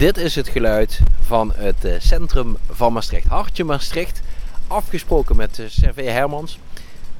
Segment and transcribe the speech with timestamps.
[0.00, 3.26] Dit is het geluid van het eh, centrum van Maastricht.
[3.26, 4.20] Hartje Maastricht.
[4.66, 6.58] Afgesproken met Servé Hermans.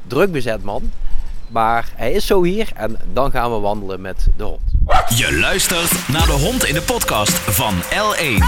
[0.06, 0.92] Druk bezet man.
[1.48, 4.60] Maar hij is zo hier en dan gaan we wandelen met de hond.
[5.16, 8.44] Je luistert naar de hond in de podcast van L1.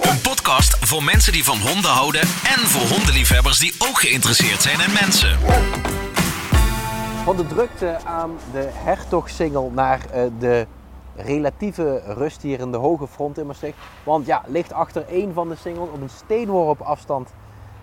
[0.00, 4.80] Een podcast voor mensen die van honden houden en voor hondenliefhebbers die ook geïnteresseerd zijn
[4.80, 5.38] in mensen.
[7.24, 10.66] Van de drukte aan de hertogsingel naar uh, de
[11.18, 13.78] relatieve rust hier in de hoge front in Maastricht.
[14.04, 17.30] Want ja, ligt achter één van de singles op een steenworp afstand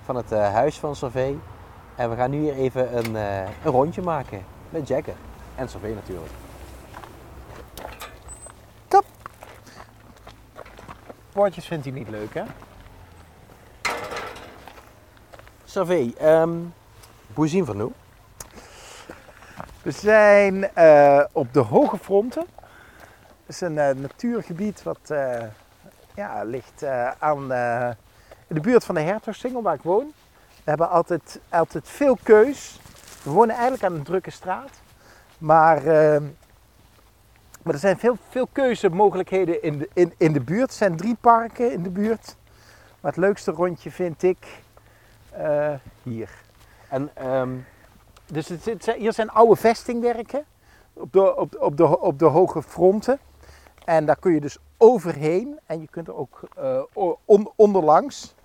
[0.03, 1.35] van het uh, huis van Servé.
[1.95, 5.16] En we gaan nu hier even een, uh, een rondje maken met Jacker
[5.55, 6.31] en Servé natuurlijk.
[8.88, 9.05] Kap!
[11.31, 12.44] Woordjes vindt hij niet leuk, hè?
[15.63, 16.73] Servé, um,
[17.33, 17.91] hoe zien van nu?
[19.81, 22.45] We zijn uh, op de hoge fronten.
[23.45, 25.44] Het is een uh, natuurgebied wat uh,
[26.16, 27.42] ja, ligt uh, aan,
[28.47, 30.14] in de buurt van de Hertogsingel waar ik woon.
[30.47, 32.80] We hebben altijd, altijd veel keus.
[33.23, 34.69] We wonen eigenlijk aan een drukke straat.
[35.38, 35.84] Maar,
[37.64, 40.69] maar er zijn veel, veel keuzemogelijkheden in de, in, in de buurt.
[40.69, 42.36] Er zijn drie parken in de buurt.
[43.00, 44.47] Maar het leukste rondje vind ik
[46.03, 46.30] hier.
[46.89, 47.66] En, um,
[48.25, 50.45] dus het, het, hier zijn oude vestingwerken
[50.94, 53.19] op de, op, op, de, op de hoge fronten.
[53.86, 56.81] En daar kun je dus overheen en je kunt er ook uh,
[57.25, 58.36] on, onderlangs.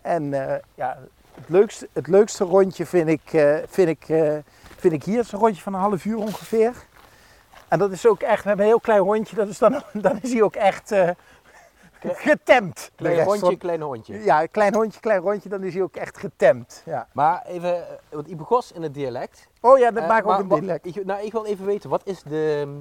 [0.00, 0.98] En uh, ja,
[1.34, 4.04] het leukste, het leukste rondje vind ik, uh, vind, ik,
[4.76, 5.16] vind ik hier.
[5.16, 6.74] Het is een rondje van een half uur ongeveer.
[7.68, 10.18] En dat is ook echt, we hebben een heel klein rondje, dat is dan, dan
[10.22, 10.94] is hij ook echt
[12.02, 12.90] getemd.
[12.94, 14.22] Klein hondje, klein hondje.
[14.22, 16.82] Ja, klein hondje, klein rondje, dan is hij ook echt getemd.
[16.84, 17.08] Ja.
[17.12, 19.48] Maar even, want ik begon in het dialect.
[19.60, 20.86] Oh ja, dat maakt ook een dialect.
[20.86, 22.80] Ik, nou, ik wil even weten, wat is de...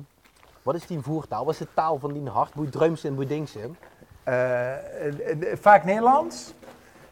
[0.63, 1.45] Wat is die voertaal?
[1.45, 2.53] Wat is de taal van die hart?
[2.53, 3.59] Boeit Dreumse en Boedingse?
[4.27, 4.35] Uh,
[5.53, 6.53] vaak Nederlands.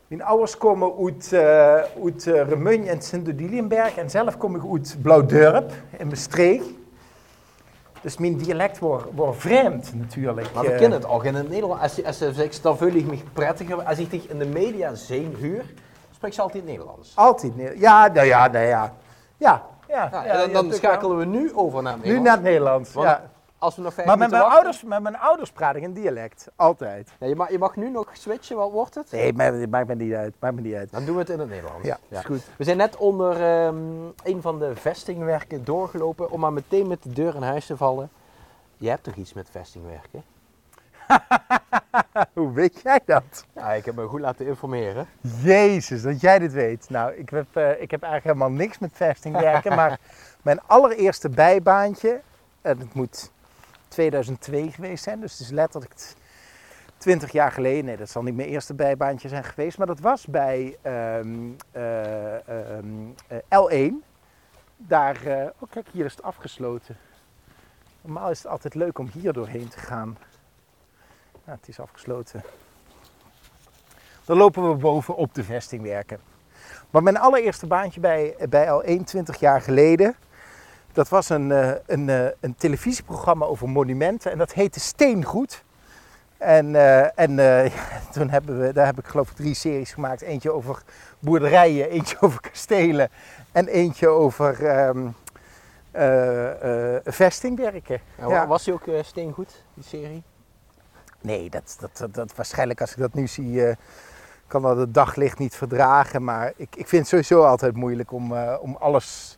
[0.07, 1.39] Mijn ouders komen uit, uh,
[2.03, 6.65] uit uh, Remun en Sint-Odilienberg en zelf kom ik uit Blauwdurp in Maastricht.
[8.01, 10.53] Dus mijn dialect wordt, wordt vreemd natuurlijk.
[10.53, 11.81] Maar we kennen het ook in het Nederlands.
[11.83, 13.83] Als, als, als dan voel ik me prettiger.
[13.83, 15.65] Als ik dich in de media zien huur,
[16.11, 17.11] spreek je altijd Nederlands.
[17.15, 17.81] Altijd Nederlands.
[17.81, 18.93] Ja, nou ja, nou ja.
[19.37, 20.09] Ja, ja.
[20.11, 22.23] ja, ja dan, dan schakelen we nu over naar het Nederlands.
[22.23, 23.29] Nu naar het Nederlands, ja.
[23.59, 26.47] Als we nog maar met mijn, ouders, met mijn ouders praat ik in dialect.
[26.55, 27.09] Altijd.
[27.19, 29.11] Nee, je, mag, je mag nu nog switchen, wat wordt het?
[29.11, 30.35] Nee, maakt, maakt me niet uit.
[30.39, 30.91] Maakt me niet uit.
[30.91, 31.87] Dan doen we het in het Nederlands.
[31.87, 32.19] Ja, ja.
[32.19, 32.43] is goed.
[32.57, 37.13] We zijn net onder um, een van de vestingwerken doorgelopen om maar meteen met de
[37.13, 38.09] deur in huis te vallen.
[38.77, 40.23] Je hebt toch iets met vestingwerken?
[42.33, 43.45] Hoe weet jij dat?
[43.55, 45.07] Ja, ik heb me goed laten informeren.
[45.41, 46.89] Jezus, dat jij dit weet.
[46.89, 49.99] Nou, ik heb, uh, ik heb eigenlijk helemaal niks met vestingwerken, maar
[50.41, 52.21] mijn allereerste bijbaantje,
[52.61, 53.31] en het moet
[53.89, 55.19] 2002 geweest zijn.
[55.19, 55.93] Dus het is letterlijk
[56.97, 57.85] 20 jaar geleden.
[57.85, 59.77] Nee, dat zal niet mijn eerste bijbaantje zijn geweest.
[59.77, 63.93] Maar dat was bij um, uh, um, uh, L1.
[64.77, 66.97] Daar, uh, oh kijk, hier is het afgesloten.
[68.01, 70.17] Normaal is het altijd leuk om hier doorheen te gaan.
[71.45, 72.43] Nou, het is afgesloten.
[74.25, 76.19] Dan lopen we boven op de vesting werken.
[76.89, 80.15] Maar mijn allereerste baantje bij, bij L1, 20 jaar geleden.
[80.91, 85.63] Dat was een, uh, een, uh, een, televisieprogramma over monumenten en dat heette Steengoed.
[86.37, 87.35] En, uh, en
[87.75, 90.21] ja, toen hebben we, daar heb ik geloof ik drie series gemaakt.
[90.21, 90.81] Eentje over
[91.19, 93.09] boerderijen, eentje over kastelen
[93.51, 95.15] en eentje over um,
[97.03, 98.01] vestingwerken.
[98.17, 98.47] Nou, ja.
[98.47, 100.23] Was die ook Steengoed, die serie?
[101.21, 103.75] Nee, dat, dat, dat, dat, waarschijnlijk als ik dat nu zie,
[104.47, 106.23] kan dat het daglicht niet verdragen.
[106.23, 109.37] Maar ik, ik vind het sowieso altijd moeilijk om, om alles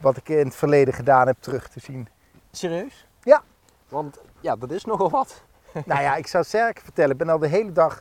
[0.00, 2.08] wat ik in het verleden gedaan heb terug te zien.
[2.50, 3.06] Serieus?
[3.22, 3.42] Ja.
[3.88, 5.42] Want ja, dat is nogal wat.
[5.86, 8.00] nou ja, ik zou sterk vertellen, ik ben al de hele dag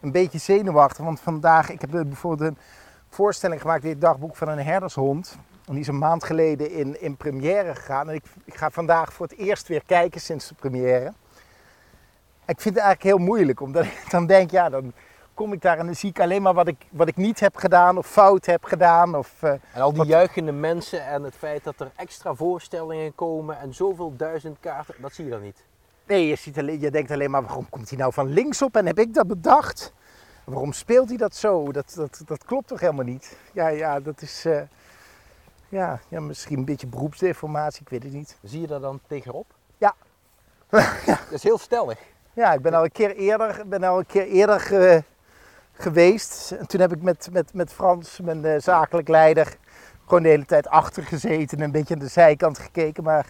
[0.00, 1.04] een beetje zenuwachtig.
[1.04, 2.58] Want vandaag, ik heb bijvoorbeeld een
[3.08, 5.38] voorstelling gemaakt, dit dagboek van een herdershond.
[5.66, 8.08] En die is een maand geleden in, in première gegaan.
[8.08, 11.12] En ik, ik ga vandaag voor het eerst weer kijken sinds de première.
[12.46, 14.92] Ik vind het eigenlijk heel moeilijk, omdat ik dan denk, ja, dan
[15.34, 17.56] kom ik daar en dan zie ik alleen maar wat ik, wat ik niet heb
[17.56, 19.16] gedaan of fout heb gedaan.
[19.16, 20.06] Of, uh, en al die wat...
[20.06, 25.12] juichende mensen en het feit dat er extra voorstellingen komen en zoveel duizend kaarten, dat
[25.12, 25.64] zie je dan niet.
[26.06, 28.76] Nee, je, ziet alleen, je denkt alleen maar waarom komt hij nou van links op
[28.76, 29.92] en heb ik dat bedacht?
[30.44, 31.72] Waarom speelt hij dat zo?
[31.72, 33.36] Dat, dat, dat klopt toch helemaal niet?
[33.52, 34.60] Ja, ja dat is uh,
[35.68, 38.36] ja, ja, misschien een beetje beroepsdeformatie, ik weet het niet.
[38.42, 39.46] Zie je daar dan tegenop?
[39.78, 39.94] Ja.
[40.70, 40.80] ja.
[41.24, 41.98] Dat is heel stellig.
[42.32, 45.00] Ja, ik ben al een keer eerder, ben al een keer eerder uh,
[45.74, 46.50] geweest.
[46.52, 49.56] En toen heb ik met, met, met Frans, mijn uh, zakelijk leider,
[50.06, 53.04] gewoon de hele tijd achter gezeten en een beetje aan de zijkant gekeken.
[53.04, 53.26] Maar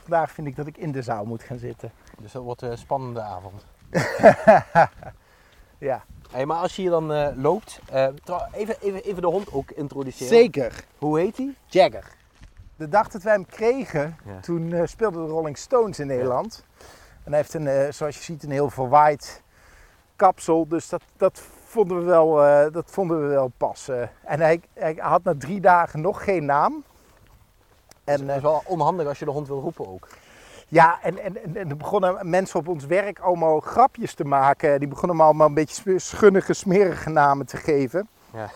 [0.00, 1.92] vandaag vind ik dat ik in de zaal moet gaan zitten.
[2.20, 3.64] Dus dat wordt een spannende avond.
[5.78, 8.06] Ja, Hey, maar als je hier dan eh, loopt, eh,
[8.52, 10.28] even, even, even de hond ook introduceren.
[10.28, 10.84] zeker.
[10.98, 11.54] Hoe heet hij?
[11.66, 12.04] Jagger.
[12.76, 14.40] De dag dat wij hem kregen, Ja.
[14.40, 16.64] toen eh, speelden de Rolling Stones in Nederland.
[17.24, 19.42] En hij heeft een, eh, zoals je ziet, een heel verwaaid
[20.16, 20.68] kapsel.
[20.68, 21.42] Dus dat, dat,
[21.74, 24.10] vonden, we wel, eh, dat vonden we wel passen.
[24.24, 26.84] En hij, hij had na drie dagen nog geen naam.
[28.04, 30.08] En dat is eh, wel onhandig als je de hond wil roepen ook.
[30.68, 34.78] ja, en, en, en, en er begonnen mensen op ons werk allemaal grapjes te maken.
[34.78, 38.08] Die begonnen hem allemaal een beetje schunnige, smerige namen te geven.
[38.32, 38.50] Ja.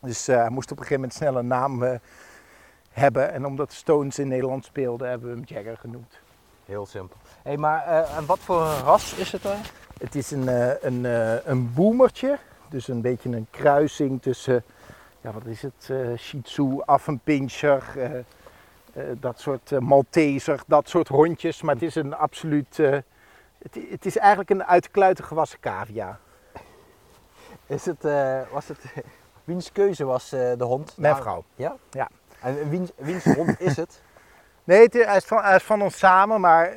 [0.00, 2.00] Dus eh, hij moest op een gegeven moment snel een naam
[2.90, 3.32] hebben.
[3.32, 6.20] En omdat Stones in Nederland speelden, hebben we hem Jagger genoemd.
[6.64, 7.16] Heel simpel.
[7.42, 9.58] Hey, maar en wat voor een ras is het dan?
[9.98, 12.38] Het is een, eh, een, eh, een boemertje.
[12.68, 14.64] Dus een beetje een kruising tussen,
[15.20, 15.90] ja, wat is het?
[15.90, 17.84] eh Shih Tzu, Affenpinscher,
[19.20, 21.62] dat soort Malteser, dat soort hondjes.
[21.62, 26.18] Maar het is een absoluut, het, het is eigenlijk een uit de kluiten gewassen cavia.
[27.66, 28.02] Is het,
[28.52, 28.78] was het,
[29.44, 30.94] wiens keuze was de hond?
[30.96, 31.44] Mijn Nou, vrouw.
[31.54, 31.76] Ja?
[31.90, 32.08] Ja.
[32.40, 34.02] En wiens, wiens hond is het?
[34.64, 36.72] Nee, het is, hij, is van, hij is van ons samen, maar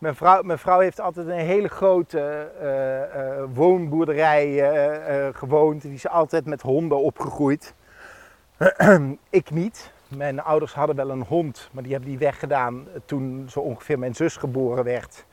[0.00, 5.82] mijn, vrouw, heeft altijd een hele grote eh, eh, woonboerderij eh, gewoond.
[5.82, 7.74] Die is altijd met honden opgegroeid.
[9.30, 9.92] Ik niet.
[10.08, 14.14] Mijn ouders hadden wel een hond, maar die hebben die weggedaan toen zo ongeveer mijn
[14.14, 15.24] zus geboren werd.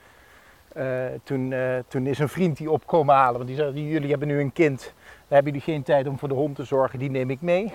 [1.24, 1.54] Toen,
[1.88, 4.80] toen is een vriend die opkomen halen, want die zei, jullie hebben nu een kind.
[4.80, 4.94] Daar
[5.28, 7.74] hebben jullie geen tijd om voor de hond te zorgen, die neem ik mee.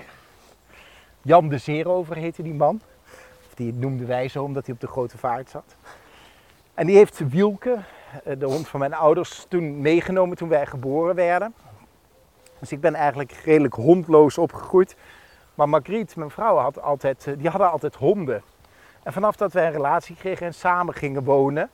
[1.22, 2.80] Jan de Zeerover heette die man.
[3.54, 5.76] Die noemden wij zo omdat hij op de grote vaart zat.
[6.74, 7.78] En die heeft Wielke,
[8.24, 11.54] eh, de hond van mijn ouders, toen meegenomen toen wij geboren werden.
[12.58, 14.96] Dus ik ben eigenlijk redelijk hondloos opgegroeid.
[15.54, 18.42] Maar Margriet, mijn vrouw, had altijd, eh, die hadden altijd honden.
[19.02, 21.70] En vanaf dat wij een relatie kregen en samen gingen wonen,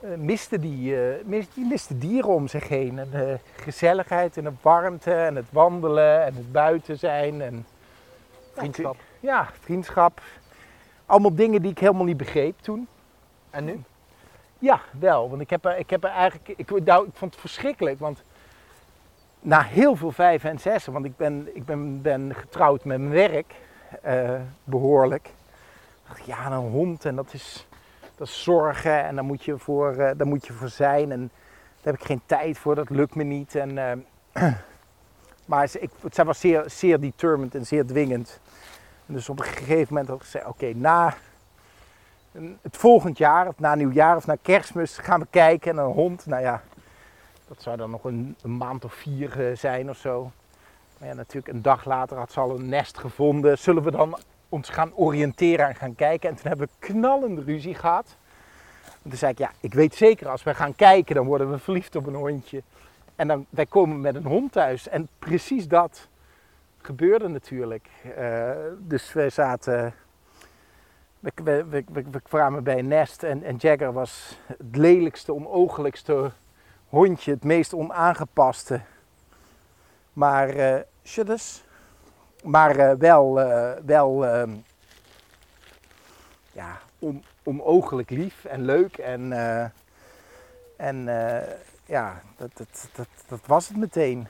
[0.00, 2.98] eh, miste die, eh, mis- die miste dieren om zich heen.
[2.98, 7.40] En de gezelligheid en de warmte en het wandelen en het buiten zijn.
[7.42, 7.66] En,
[8.54, 8.96] Vriendschap.
[9.20, 10.20] ja, vriendschap.
[11.06, 12.88] Allemaal dingen die ik helemaal niet begreep toen.
[13.52, 13.82] En nu?
[14.58, 15.30] Ja, wel.
[15.30, 16.48] Want ik heb er, ik heb er eigenlijk.
[16.56, 17.98] Ik, nou, vond het verschrikkelijk.
[17.98, 18.22] Want
[19.40, 23.10] na heel veel vijf en zessen, want ik ben, ik ben, ben getrouwd met mijn
[23.10, 23.54] werk,
[24.02, 25.30] eh, behoorlijk.
[26.24, 27.66] ja, een hond en dat is,
[28.16, 31.12] dat is zorgen en daar moet, je voor, eh, daar moet je voor zijn.
[31.12, 31.30] En
[31.80, 33.54] daar heb ik geen tijd voor, dat lukt me niet.
[33.54, 33.78] En,
[34.32, 34.52] eh,
[35.44, 38.40] maar ik, zij was zeer, zeer determined en zeer dwingend.
[39.06, 41.14] En dus op een gegeven moment had ik oké, na
[42.62, 45.70] het volgend jaar, of na nieuwjaar of na kerstmis, gaan we kijken.
[45.70, 46.62] En een hond, nou ja,
[47.48, 50.30] dat zou dan nog een, maand of vier eh, zijn of zo.
[50.98, 53.58] Maar ja, natuurlijk een dag later had ze al een nest gevonden.
[53.58, 54.18] Zullen we dan
[54.48, 56.28] ons gaan oriënteren en gaan kijken?
[56.28, 58.16] En toen hebben we knallende ruzie gehad.
[59.02, 61.58] En toen zei ik, ja, ik weet zeker als we gaan kijken, dan worden we
[61.58, 62.62] verliefd op een hondje.
[63.16, 64.88] En dan, wij komen met een hond thuis.
[64.88, 66.08] En precies dat
[66.78, 67.88] gebeurde natuurlijk.
[68.16, 69.94] Eh, dus wij zaten
[71.22, 76.30] we, we, we, kwamen bij een nest en, en Jagger was het lelijkste, onoogelijkste
[76.88, 78.80] hondje, het meest onaangepaste.
[80.12, 81.64] Maar, eh shuddes.
[82.44, 84.50] maar eh, wel, eh, wel ehm,
[86.52, 88.98] ja, on, onoogelijk lief en leuk.
[88.98, 89.32] En,
[90.76, 91.04] en
[91.86, 94.26] ja, dat, dat, dat, dat was het meteen.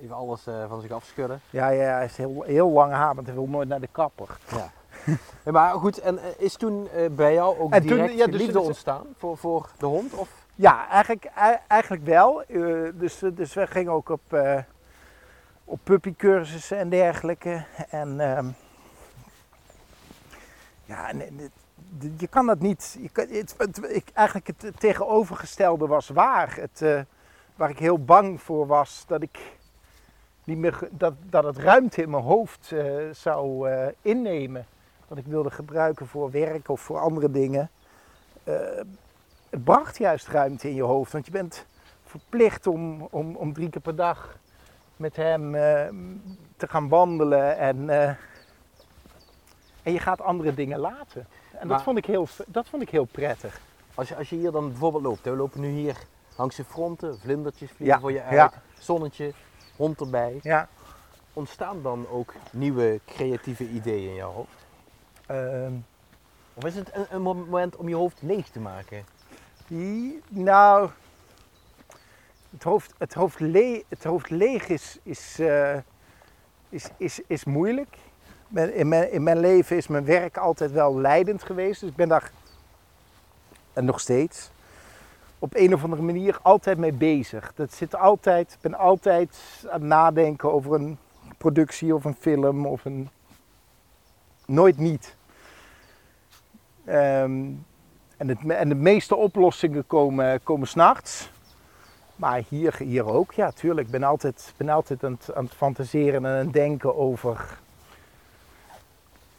[0.00, 1.40] Even alles van zich afschudden.
[1.50, 4.38] Ja, ja, hij is heel, heel lang haar, want hij wil nooit naar de kapper.
[4.50, 4.72] Ja.
[5.44, 8.26] Ja, maar goed, en eh, is toen eh, bij jou ook En toen- direct ja,
[8.26, 10.12] dus- liefde ontstaan voor, voor de hond?
[10.14, 10.28] Of?
[10.54, 12.42] Ja, eigenlijk, ei- eigenlijk wel.
[12.42, 14.58] Eh, dus, dus we gingen ook op, eh
[15.64, 17.64] op puppycursussen en dergelijke.
[17.90, 18.46] En ehm,
[20.84, 22.96] ja, en, en het- je kan dat niet.
[23.00, 26.56] Je kan, het, het- ik, eigenlijk het, het tegenovergestelde was waar.
[26.60, 27.06] Het,
[27.56, 29.38] waar ik heel bang voor was dat ik
[30.44, 32.72] niet meer dat, dat het ruimte in mijn hoofd
[33.12, 33.70] zou
[34.02, 34.66] innemen.
[35.08, 37.70] Wat ik wilde gebruiken voor werk of voor andere dingen.
[38.44, 38.54] Eh,
[39.50, 41.12] het bracht juist ruimte in je hoofd.
[41.12, 41.66] Want je bent
[42.04, 44.38] verplicht om, om, om drie keer per dag
[44.96, 45.88] met hem eh,
[46.56, 47.56] te gaan wandelen.
[47.58, 48.08] En, eh,
[49.82, 51.26] en je gaat andere dingen laten.
[51.58, 53.60] En dat, vond ik heel, dat vond ik heel prettig.
[53.94, 55.96] Als je, als je hier dan bijvoorbeeld loopt, hè, we lopen nu hier
[56.36, 58.52] langs de fronten, vlindertjes vliegen Ja, voor je uit, ja.
[58.78, 59.32] zonnetje,
[59.76, 60.38] hond erbij.
[60.42, 60.68] Ja.
[61.32, 64.65] Ontstaan dan ook nieuwe creatieve ideeën in jouw hoofd?
[65.26, 65.72] Ehm,
[66.54, 69.04] Of is het een, moment om je hoofd leeg te maken?
[69.66, 70.90] die- nou,
[72.50, 75.76] het hoofd, het hoofd, le het hoofd leeg is, is, eh,
[76.68, 77.96] is, is, is moeilijk.
[78.72, 81.80] in, mijn, in mijn leven is mijn werk altijd wel leidend geweest.
[81.80, 82.30] Dus ik ben daar,
[83.72, 84.50] en nog steeds,
[85.38, 87.52] op een of andere manier altijd mee bezig.
[87.54, 90.98] Dat zit altijd, ik ben altijd aan het nadenken over een
[91.38, 93.08] productie of een film of een...
[94.46, 95.15] Nooit niet.
[96.86, 97.44] Ehm,
[98.16, 101.30] en, het, en de meeste oplossingen komen, komen s'nachts.
[102.16, 103.86] Maar hier, hier ook, ja, tuurlijk.
[103.86, 107.58] Ik ben altijd, ben altijd aan, het, aan het fantaseren en aan het denken over,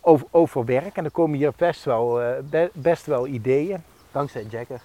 [0.02, 0.98] over, over werk.
[0.98, 3.84] En er komen hier best wel, eh, be- best wel ideeën.
[4.12, 4.82] Dankzij Jagger.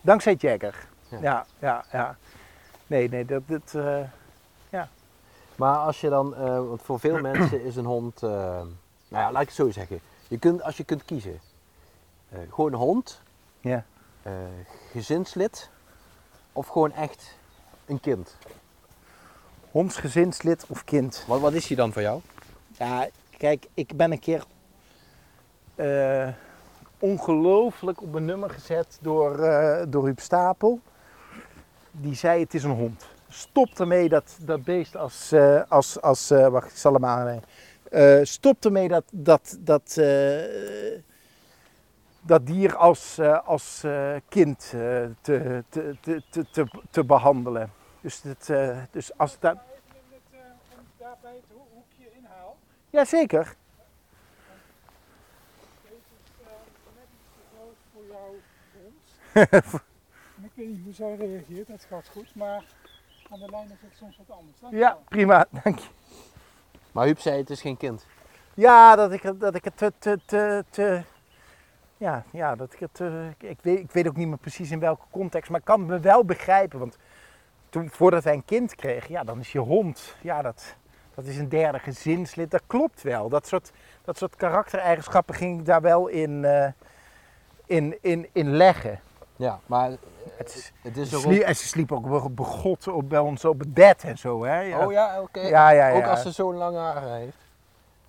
[0.00, 0.86] Dankzij Jagger.
[1.08, 1.18] Ja.
[1.20, 2.16] Ja, ja, ja.
[2.86, 3.42] Nee, nee, dat...
[3.46, 4.82] dat eh,
[5.56, 8.66] Maar als je dan, eh, want voor veel mensen is een hond, nou
[9.08, 10.00] ja, laat ik het zo zeggen.
[10.28, 11.40] Je kunt, als je kunt kiezen,
[12.50, 13.20] gewoon een hond,
[13.60, 13.84] ja.
[14.22, 14.32] eh,
[14.90, 15.70] gezinslid
[16.52, 17.34] of gewoon echt
[17.86, 18.36] een kind.
[19.70, 21.24] Hondsgezinslid of kind.
[21.26, 22.20] Wat, wat is die dan voor jou?
[22.78, 24.44] Ja, kijk, ik ben een keer
[25.74, 26.28] eh,
[26.98, 30.80] ongelooflijk op een nummer gezet door, eh door Huub Stapel.
[31.90, 33.06] Die zei het is een hond.
[33.28, 37.40] Stop ermee dat, dat beest als, eh, als, als eh, wacht ik zal hem.
[37.90, 40.04] Eh, stop ermee dat, dat, dat, eh,
[42.26, 47.72] dat dier als, eh, als eh, kind eh, te, te, te, te, te, te behandelen.
[48.00, 49.56] Dus, het, eh, dus als dat...
[49.56, 50.38] Even het, eh,
[50.78, 52.56] om daarbij het ho- hoekje inhaal.
[52.90, 53.54] Jazeker.
[55.82, 56.46] Deze is eh,
[56.94, 58.34] net iets te groot voor jouw
[58.82, 59.82] hond.
[60.36, 62.62] En ik weet niet hoe zij reageert, dat gaat goed, maar
[63.30, 64.60] aan de lijn is het soms wat anders.
[64.60, 65.88] Dank je Ja, prima, dank je.
[66.92, 68.06] Maar Huub zei het is geen kind.
[68.54, 71.02] Ja, dat ik, het- dat ik het te, te, te, te-
[71.96, 74.78] ja, ja, dat ik het, eh, ik, weet, ik weet ook niet meer precies in
[74.78, 76.98] welke context, maar ik kan me wel begrijpen, want
[77.68, 80.76] toen, voordat wij een kind kregen, ja, dan is je hond, ja, dat,
[81.14, 83.28] dat is een derde gezinslid, dat klopt wel.
[83.28, 83.72] Dat soort,
[84.04, 86.70] dat soort karaktereigenschappen ging ik daar wel in, eh,
[87.66, 89.00] in, in, in leggen.
[89.36, 89.90] Ja, maar
[90.36, 93.74] Het is, het is en ze sliep ook wel begot op, bij ons op het
[93.74, 94.60] bed en zo, hè.
[94.60, 94.86] Ja.
[94.86, 95.40] Oh ja, oké.
[95.40, 96.10] Ja, ja, Ook ja.
[96.10, 97.43] als ze zo'n lange haren heeft.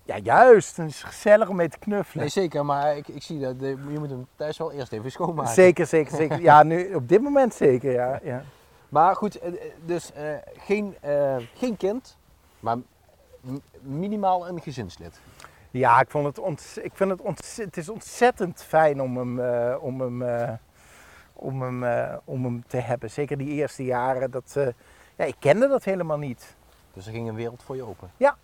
[0.06, 0.76] Ja, juist.
[0.76, 2.22] Het is gezellig om mee te knuffelen.
[2.22, 5.10] Nee, zeker, maar ik, ik zie dat de- je moet hem thuis wel eerst even
[5.10, 5.52] schoonmaken.
[5.52, 6.40] Zeker, zeker, zeker.
[6.40, 8.20] Ja, nu op dit moment zeker, ja.
[8.22, 8.42] ja.
[8.88, 10.24] Maar goed, eh, eh, dus eh,
[10.56, 12.16] geen, eh, geen kind,
[12.60, 12.76] maar
[13.80, 15.20] minimaal een gezinslid.
[15.70, 19.40] Ja, ik, vond het ont, ik vind het, ont, het is ontzettend fijn om hem,
[19.40, 20.52] eh, om, hem, eh,
[21.32, 23.10] om, hem, eh, om hem te hebben.
[23.10, 24.30] Zeker die eerste jaren.
[24.30, 24.66] Dat, eh,
[25.16, 26.54] ja, ik kende dat helemaal niet.
[26.92, 28.10] Dus er ging een wereld voor je open.
[28.16, 28.36] Ja,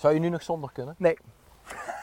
[0.00, 0.94] Zou je nu nog zonder kunnen?
[0.98, 1.18] nee.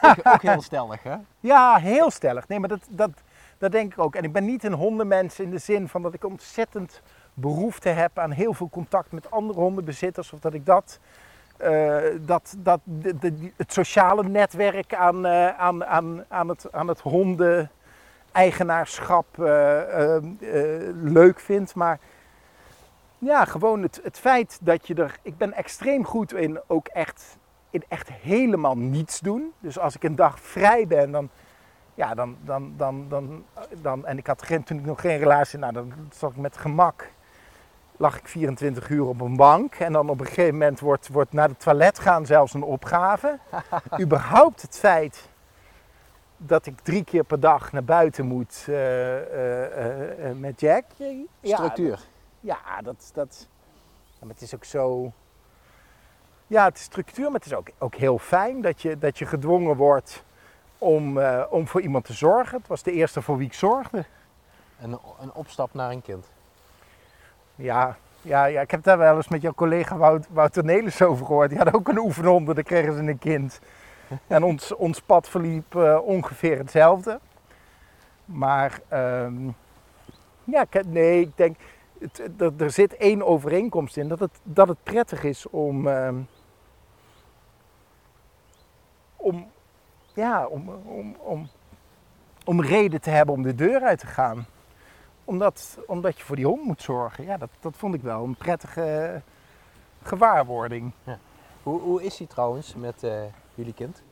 [0.00, 1.16] Ook, ook heel stellig, hè?
[1.40, 2.48] Ja, heel stellig.
[2.48, 3.10] Nee, maar dat, dat,
[3.58, 4.14] dat denk ik ook.
[4.14, 7.02] En ik ben niet een hondenmens in de zin van dat ik ontzettend
[7.34, 10.32] behoefte heb aan heel veel contact met andere hondenbezitters.
[10.32, 10.98] Of dat ik dat,
[11.56, 17.00] eh, dat, dat de, het sociale netwerk aan, eh, aan, aan, aan, het, aan het
[17.00, 20.22] hondeneigenaarschap eh, eh,
[21.02, 21.74] leuk vind.
[21.74, 21.98] Maar
[23.18, 25.18] ja, gewoon het, het feit dat je er...
[25.22, 27.36] Ik ben extreem goed in ook echt,
[27.88, 29.52] echt helemaal niets doen.
[29.60, 31.28] Dus als ik een dag vrij ben, dan...
[31.94, 33.44] Ja, dan, dan, dan, dan,
[33.82, 36.56] dan, en ik had geen, toen ik nog geen relatie, nou, dan zat ik met
[36.56, 37.10] gemak,
[37.96, 39.74] lag ik 24 uur op een bank.
[39.74, 43.38] En dan op een gegeven moment wordt, wordt naar het toilet gaan zelfs een opgave.
[44.00, 45.28] Überhaupt het feit
[46.36, 50.84] dat ik drie keer per dag naar buiten moet eh, eh, eh, met Jack.
[51.40, 52.00] Ja, Structuur.
[52.40, 53.48] ja, dat, dat
[54.20, 55.12] maar het is ook zo.
[56.50, 59.26] Ja, het is structuur, maar het is ook, ook heel fijn dat je, dat je
[59.26, 60.24] gedwongen wordt
[60.78, 62.58] om, eh, om voor iemand te zorgen.
[62.58, 64.04] Het was de eerste voor wie ik zorgde.
[64.80, 66.30] Een, een opstap naar een kind.
[67.54, 71.26] Ja, ja, ja, ik heb daar wel eens met jouw collega Wout, Wouter Nelis over
[71.26, 71.48] gehoord.
[71.48, 73.60] Die had ook een oefenhond en dan kregen ze een kind.
[74.26, 77.20] En ons, ons pad verliep eh, ongeveer hetzelfde.
[78.24, 79.48] Maar ehm,
[80.44, 81.56] ja, nee, ik denk,
[81.98, 82.22] het,
[82.58, 84.08] er zit één overeenkomst in.
[84.08, 86.14] Dat het, dat het prettig is om, ehm,
[89.28, 89.46] om,
[90.14, 91.48] ja, om, om, om,
[92.44, 94.46] om reden te hebben om de deur uit te gaan
[95.28, 97.24] omdat, omdat je voor die hond moet zorgen.
[97.24, 99.22] Ja, dat, dat vond ik wel een prettige
[100.02, 100.92] gewaarwording.
[101.62, 103.22] Hoe, hoe is hij trouwens met eh,
[103.54, 104.02] jullie kind?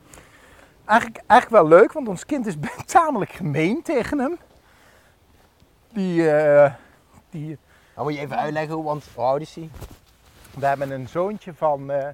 [0.85, 2.55] Eigenlijk, eigenlijk wel leuk, want ons kind is
[2.85, 4.37] tamelijk gemeen tegen hem.
[5.91, 6.73] Die, eh,
[7.29, 7.57] die,
[7.95, 9.69] Dan moet je even uitleggen, want hoe oud is hij?
[10.53, 12.09] we hebben een zoontje van eh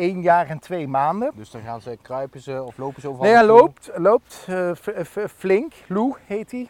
[0.00, 1.30] één jaar en twee maanden.
[1.34, 4.70] Dus dan gaan ze kruipen ze of lopen ze overal Nee, hij loopt, loopt eh,
[5.04, 5.72] f- flink.
[5.86, 6.68] Lou heet hij.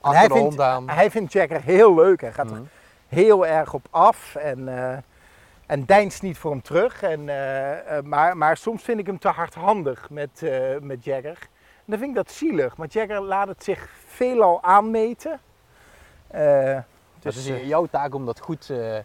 [0.00, 0.56] Hij vindt-.
[0.86, 2.20] Hij vindt Jacker heel leuk.
[2.20, 2.64] Hij gaat er Mhm.
[3.08, 4.34] heel erg op af.
[4.34, 4.96] En, eh,
[5.66, 7.02] en deinst niet voor hem terug.
[7.02, 11.38] En, eh, eh, maar, maar soms vind ik hem te hardhandig met, eh, met Jagger.
[11.76, 12.76] En dan vind ik dat zielig.
[12.76, 15.40] Maar Jagger laat het zich veelal aanmeten.
[16.26, 16.78] Eh,
[17.20, 18.96] Dus het is eh, jouw taak om dat goed eh,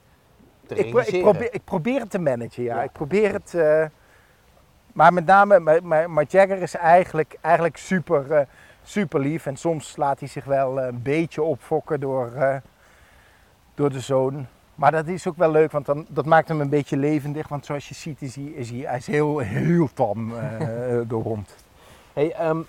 [0.76, 2.76] te ik, ik, probeer, ik probeer het te managen, ja.
[2.76, 2.84] Ja.
[2.84, 3.54] Ik probeer het...
[3.54, 3.86] eh,
[4.94, 8.46] maar met name, maar, maar, maar Jagger is eigenlijk, eigenlijk super, eh,
[8.84, 9.46] super lief.
[9.46, 12.62] En soms laat hij zich wel eh, een beetje opfokken door,
[13.76, 14.48] door de zoon.
[14.76, 17.48] Maar dat is ook wel leuk, want dan, dat maakt hem een beetje levendig.
[17.48, 20.30] Want zoals je ziet is hij, is hij, hij is heel, heel tam,
[21.08, 21.56] de hond.
[22.14, 22.62] Hey, ehm,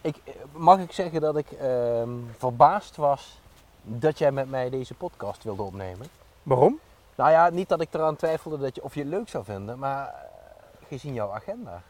[0.00, 0.16] ik,
[0.52, 3.40] mag ik zeggen dat ik ehm, verbaasd was
[3.82, 6.06] dat jij met mij deze podcast wilde opnemen?
[6.46, 6.78] Waarom?
[7.14, 9.78] Nou ja, niet dat ik eraan twijfelde dat je, of je het leuk zou vinden,
[9.78, 11.82] maar eh, gezien jouw agenda.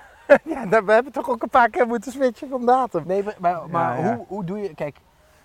[0.44, 3.06] ja, dan- we hebben toch ook een paar keer moeten switchen van datum.
[3.06, 4.16] Nee, maar, maar, maar ja.
[4.16, 4.74] Hoe, hoe doe je...
[4.74, 4.96] Kijk,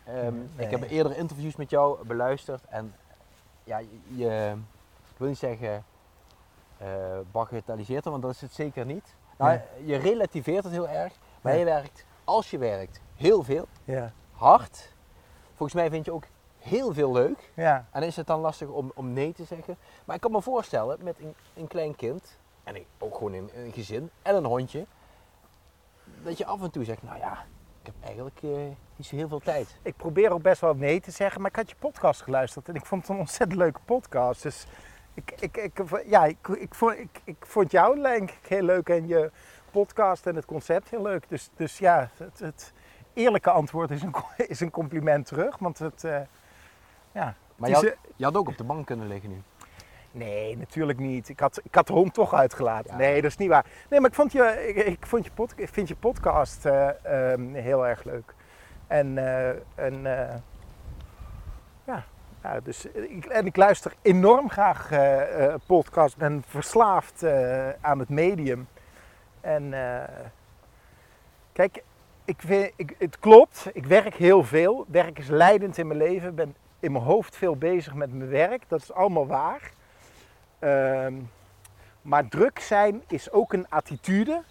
[0.05, 0.65] ehm, Nee.
[0.65, 2.95] ik heb eerdere interviews met jou beluisterd en
[3.63, 3.77] ja,
[4.07, 4.53] je,
[5.11, 5.83] ik wil niet zeggen
[6.77, 6.87] eh
[7.31, 9.15] bagatelliseert het, want dat is het zeker niet.
[9.37, 14.11] Nou, Je relativeert het heel erg, maar je werkt, als je werkt, heel veel, Ja,
[14.31, 14.93] hard.
[15.55, 16.23] Volgens mij vind je ook
[16.63, 17.51] heel veel leuk.
[17.53, 17.85] ja.
[17.91, 19.77] En is het dan lastig om, om nee te zeggen.
[20.05, 23.49] Maar ik kan me voorstellen met een, een klein kind, en ik- ook gewoon een,
[23.55, 24.85] een gezin en een hondje,
[26.23, 27.45] dat je af en toe zegt, nou ja,
[27.81, 28.49] ik heb eigenlijk eh,
[28.95, 29.77] niet zo heel veel tijd.
[29.81, 32.75] Ik probeer ook best wel nee te zeggen, maar ik had je podcast geluisterd en
[32.75, 34.43] ik vond het een ontzettend leuke podcast.
[34.43, 34.65] Dus
[35.13, 38.89] ik, ik, ik, ja, ik, ik, vond, ik, ik vond jou denk ik heel leuk
[38.89, 39.31] en je
[39.71, 41.29] podcast en het concept heel leuk.
[41.29, 42.73] Dus, dus ja, het, het
[43.13, 44.13] eerlijke antwoord is een,
[44.47, 45.57] is een compliment terug.
[45.57, 46.21] Want het, eh,
[47.13, 49.41] ja, Maar je had, je had ook op de bank kunnen liggen nu.
[50.13, 51.29] Nee, natuurlijk niet.
[51.29, 52.91] Ik had, ik had de hond toch uitgelaten.
[52.91, 52.97] Ja.
[52.97, 53.65] Nee, dat is niet waar.
[53.89, 57.31] Nee, maar ik, vond je, ik, ik, vond je pod, ik vind je podcast eh,
[57.31, 58.33] ehm, heel erg leuk.
[58.87, 60.35] En, eh, en eh,
[61.85, 62.03] ja,
[62.63, 64.89] dus ik, en ik luister enorm graag
[65.65, 66.13] podcast.
[66.13, 67.25] Ik ben verslaafd
[67.81, 68.67] aan het medium.
[69.41, 69.73] En
[71.51, 71.83] kijk,
[72.25, 73.69] ik vind, ik, het klopt.
[73.73, 74.85] Ik werk heel veel.
[74.87, 76.29] Werk is leidend in mijn leven.
[76.29, 78.69] Ik ben in mijn hoofd veel bezig met mijn werk.
[78.69, 79.71] Dat is allemaal waar.
[80.59, 81.13] Ehm,
[82.01, 84.43] maar druk zijn is ook een attitude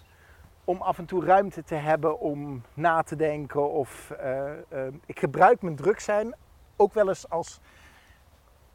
[0.63, 3.71] om af en toe ruimte te hebben om na te denken.
[3.71, 6.35] Of, eh, ehm, ik gebruik mijn druk zijn
[6.75, 7.59] ook wel eens als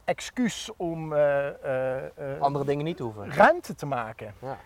[0.04, 3.32] excuus om eh, eh, Andere dingen niet hoeven.
[3.32, 4.34] ruimte te maken.
[4.38, 4.58] Ja.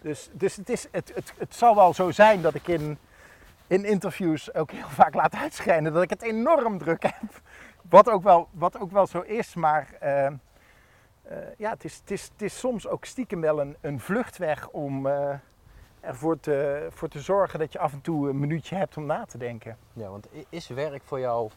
[0.00, 2.98] Dus, dus het, is, het, het, het zal wel zo zijn dat ik in,
[3.66, 7.40] in interviews ook heel vaak laat uitschijnen dat ik het enorm druk heb.
[7.88, 10.32] Wat ook wel, wat ook wel zo is, maar eh, eh,
[11.56, 15.06] ja, het, is, het, is, het is soms ook stiekem wel een, een vluchtweg om
[15.06, 15.34] eh,
[16.00, 19.24] ervoor te, voor te zorgen dat je af en toe een minuutje hebt om na
[19.24, 19.76] te denken.
[19.92, 21.50] Ja, want is werk voor jou...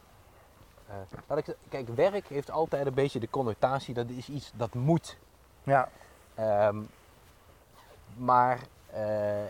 [0.88, 0.96] eh,
[1.28, 5.18] laat ik, kijk, werk heeft altijd een beetje de connotatie dat is iets dat moet.
[5.64, 5.90] Ja,
[6.36, 6.78] Ehm,
[8.18, 8.60] maar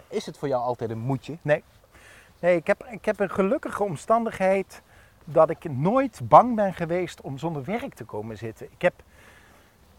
[0.08, 1.38] is het voor jou altijd een moetje?
[2.40, 4.82] nee, ik heb, ik heb een gelukkige omstandigheid
[5.26, 8.68] dat ik nooit bang ben geweest om zonder werk te komen zitten.
[8.72, 8.94] Ik heb,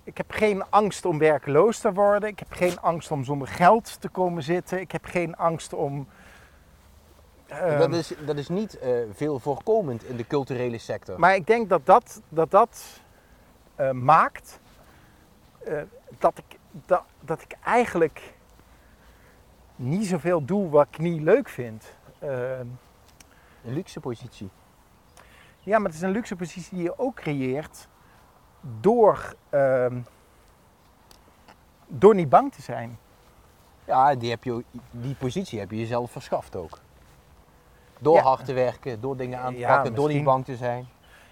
[0.05, 2.29] ik heb geen angst om werkloos te worden.
[2.29, 4.81] Ik heb geen angst om zonder geld te komen zitten.
[4.81, 6.07] Ik heb geen angst om.
[7.47, 11.21] ehm, dat, is, dat is niet eh, veel voorkomend in de culturele sector.
[11.21, 13.01] Maar ik denk dat dat, dat, dat
[13.75, 14.61] eh, maakt
[15.65, 15.83] eh,
[16.19, 18.33] dat, ik, dat, dat ik eigenlijk
[19.77, 21.85] niet zoveel doe wat ik niet leuk vind.
[22.19, 22.67] Ehm,
[23.65, 24.51] Een luxe positie.
[25.65, 27.89] Ja, maar het is een luxe positie die je ook creëert
[28.81, 29.99] door, ehm,
[31.87, 32.99] door niet bang te zijn.
[33.85, 36.79] Ja, die, heb je, die positie heb je jezelf verschaft ook.
[37.99, 38.23] Door Ja.
[38.23, 40.87] hard te werken, door dingen aan te Ja, pakken, door niet bang te zijn.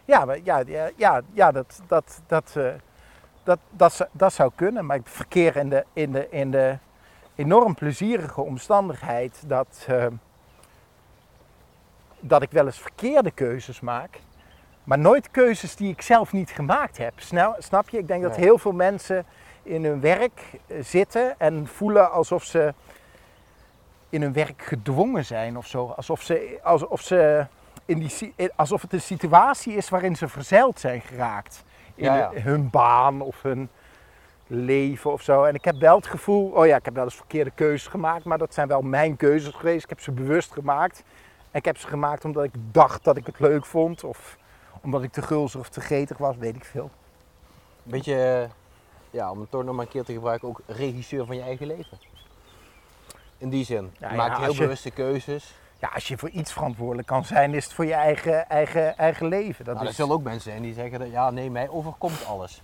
[0.04, 2.72] Ja, maar ja, ja, ja, ja dat, dat, dat, eh,
[3.42, 4.86] dat, dat, zou- dat zou kunnen.
[4.86, 6.78] Maar ik verkeer in de, in de, in de
[7.34, 10.06] enorm plezierige omstandigheid dat, eh,
[12.22, 14.18] dat ik wel eens verkeerde keuzes maak.
[14.84, 17.12] Maar nooit keuzes die ik zelf niet gemaakt heb.
[17.16, 17.98] Snel, snap je?
[17.98, 19.24] Ik denk dat heel veel mensen
[19.62, 22.74] in hun werk eh, zitten en voelen alsof ze
[24.08, 25.86] in hun werk gedwongen zijn of zo.
[25.96, 27.46] Alsof, ze, alsof, ze
[27.84, 31.64] in die, in- alsof het een situatie is waarin ze verzeild zijn geraakt.
[31.94, 32.30] In Ja, ja.
[32.32, 33.68] hun- hun baan of hun
[34.46, 35.44] leven of zo.
[35.44, 38.24] En ik heb wel het gevoel, oh ja, ik heb wel eens verkeerde keuzes gemaakt,
[38.24, 39.82] maar dat zijn wel mijn keuzes geweest.
[39.82, 41.02] Ik heb ze bewust gemaakt.
[41.52, 44.36] Ik heb ze gemaakt omdat ik dacht dat ik het leuk vond of
[44.80, 46.90] omdat ik te gulzig of te gretig was, weet ik veel.
[47.82, 48.48] Beetje, eh,
[49.10, 51.66] ja, om het toch nog maar een keer te gebruiken, ook regisseur van je eigen
[51.66, 51.98] leven.
[53.38, 53.92] In die zin.
[53.98, 55.54] Ja, je ja, heel je- bewuste keuzes.
[55.78, 59.26] Ja, als je voor iets verantwoordelijk kan zijn, is het voor je eigen, eigen, eigen
[59.26, 59.64] leven.
[59.64, 62.26] Dat Nou, er is, zullen ook mensen zijn die zeggen, dat, ja nee, mij overkomt
[62.26, 62.62] alles.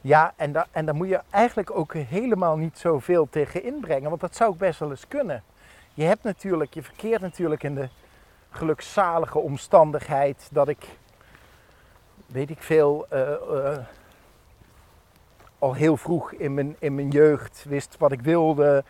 [0.00, 4.20] Ja, en, da en daar moet je eigenlijk ook helemaal niet zoveel tegen inbrengen, want
[4.20, 5.42] dat zou ook best wel eens kunnen.
[5.94, 7.88] Je hebt natuurlijk, je verkeert natuurlijk in de
[8.50, 10.98] gelukzalige omstandigheid dat ik,
[12.26, 13.78] weet ik veel, eh, eh,
[15.58, 18.84] al heel vroeg in mijn, in mijn jeugd wist wat ik wilde.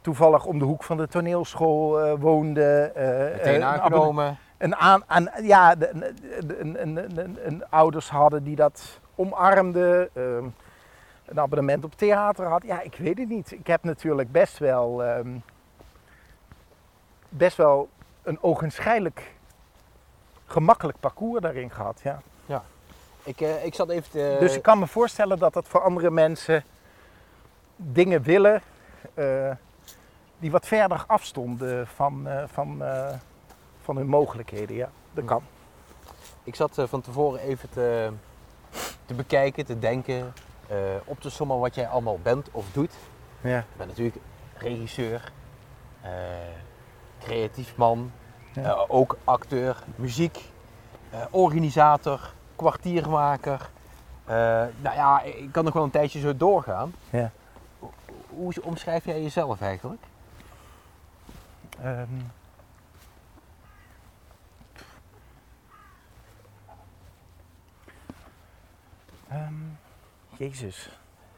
[0.00, 2.92] Toevallig om de hoek van de toneelschool eh, woonde.
[2.94, 4.38] Meteen een aangenomen.
[4.58, 10.08] een aan, aan ja, een, een, een ouders hadden die dat omarmden.
[10.14, 10.44] ehm,
[11.26, 12.62] een abonnement op theater had.
[12.62, 13.52] Ja, ik weet het niet.
[13.52, 15.28] Ik heb natuurlijk best wel, ehm,
[17.32, 17.88] best wel
[18.22, 19.34] een ogenschijnlijk
[20.46, 22.00] gemakkelijk parcours daarin gehad.
[22.02, 22.22] Ja.
[23.24, 24.36] Ik, eh, ik zat even te...
[24.40, 26.64] Dus ik kan me voorstellen dat dat voor andere mensen
[27.76, 28.62] dingen willen
[29.14, 29.50] eh,
[30.38, 32.82] die wat verder afstonden van, eh, van,
[33.82, 34.76] van hun mogelijkheden.
[34.76, 35.42] Ja, dat kan.
[36.44, 38.10] Ik zat van tevoren even te,
[39.04, 40.32] te bekijken, te denken,
[41.04, 42.92] op te sommen wat jij allemaal bent of doet.
[43.40, 43.58] Ja.
[43.58, 44.16] Ik ben natuurlijk
[44.56, 45.32] regisseur,
[47.24, 48.12] creatief man,
[48.52, 48.62] Ja.
[48.62, 50.50] eh, ook acteur, muziek,
[51.10, 53.70] eh, organisator, kwartiermaker.
[54.24, 54.34] Eh,
[54.80, 56.94] nou ja, ik kan nog wel een tijdje zo doorgaan.
[57.10, 57.30] Ja.
[58.28, 60.02] Hoe, omschrijf jij jezelf eigenlijk?
[61.82, 62.06] Ehm.
[69.28, 69.54] Ehm,
[70.36, 70.88] Jezus.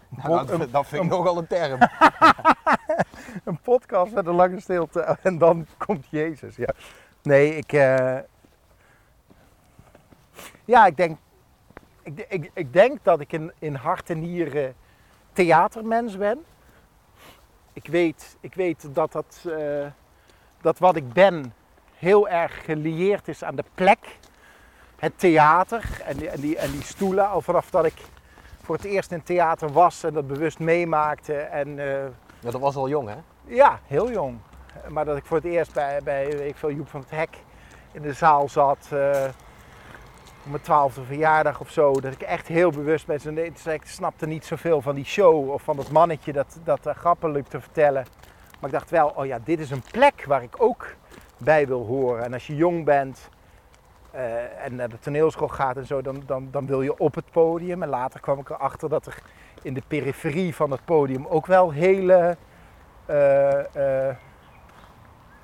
[0.08, 1.78] Nou, dat, dat vind ik nogal een term.
[3.64, 6.56] Podcast met een lange stilte en dan komt Jezus.
[6.56, 6.68] Ja.
[7.22, 7.72] Nee, ik.
[7.72, 8.18] eh,
[10.64, 11.18] Ja, ik denk.
[12.02, 14.74] Ik, ik, ik denk dat ik in, in hart en nieren
[15.32, 16.44] theatermens ben.
[17.72, 19.86] Ik weet, ik weet dat, dat, eh,
[20.60, 21.54] dat wat ik ben
[21.98, 24.18] heel erg gelieerd is aan de plek.
[24.96, 27.28] Het theater en die, en, die, en die stoelen.
[27.28, 28.00] Al vanaf dat ik
[28.62, 31.34] voor het eerst in theater was en dat bewust meemaakte.
[31.34, 32.04] En eh,
[32.40, 33.16] Ja, dat was al jong, hè?
[33.44, 34.38] Ja, heel jong.
[34.88, 37.38] Maar dat ik voor het eerst bij, bij ik veel, Joep van het Hek
[37.92, 38.88] in de zaal zat.
[38.90, 39.24] eh
[40.44, 41.92] op mijn twaalfde verjaardag of zo.
[41.92, 43.06] Dat ik echt heel bewust.
[43.06, 46.86] Nee, dus Ik snapte niet zoveel van die show of van dat mannetje dat, dat
[46.86, 48.04] eh, grappen liep te vertellen.
[48.60, 50.94] Maar ik dacht wel, oh ja, dit is een plek waar ik ook
[51.36, 52.24] bij wil horen.
[52.24, 53.28] En als je jong bent
[54.10, 57.30] eh, en naar de toneelschool gaat en zo, dan, dan, dan wil je op het
[57.30, 57.82] podium.
[57.82, 59.18] En later kwam ik erachter dat er
[59.62, 62.36] in de periferie van het podium ook wel hele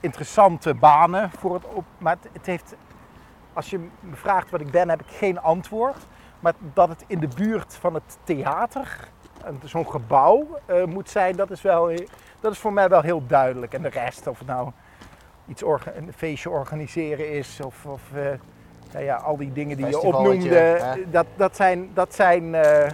[0.01, 1.85] interessante banen voor het op.
[1.99, 2.75] Maar het, het heeft,
[3.53, 6.07] als je me vraagt wat ik ben, heb ik geen antwoord.
[6.41, 8.99] Maar dat het in de buurt van het theater,
[9.65, 11.93] zo'n gebouw eh, moet zijn, dat is, wel,
[12.41, 13.75] dat is voor mij wel heel duidelijk.
[13.75, 14.71] En de rest, of het nou
[15.47, 18.23] iets een feestje organiseren is, of, of eh,
[18.93, 21.11] nou ja, al die dingen die je opnoemde, hè?
[21.11, 21.91] dat, dat zijn.
[21.95, 22.91] Dat zijn eh,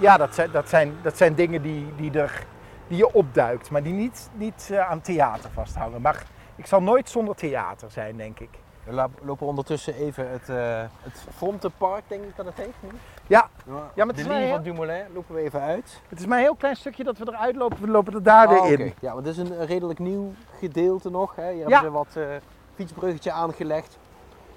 [0.00, 2.44] ja, dat zijn, dat zijn, dat zijn dingen die, die, er,
[2.92, 6.00] die je opduikt, maar die niet, niet eh, aan theater vasthangen.
[6.00, 6.22] Maar
[6.56, 8.48] ik zal nooit zonder theater zijn, denk ik.
[8.84, 12.88] We lopen ondertussen even het, eh het Frontenpark, denk ik dat het heet nu.
[13.26, 13.48] Ja,
[13.94, 16.00] Ja, maar de linie van Dumoulin lopen we even uit.
[16.08, 17.80] het is maar een heel klein stukje dat we eruit lopen.
[17.80, 18.94] We lopen er daar Ah, weer in.
[19.00, 21.36] Ja, want het is een redelijk nieuw gedeelte nog.
[21.36, 21.52] Hè.
[21.52, 21.80] Hier Ja.
[21.82, 22.36] hebben ze wat eh,
[22.74, 23.98] fietsbruggetje aangelegd.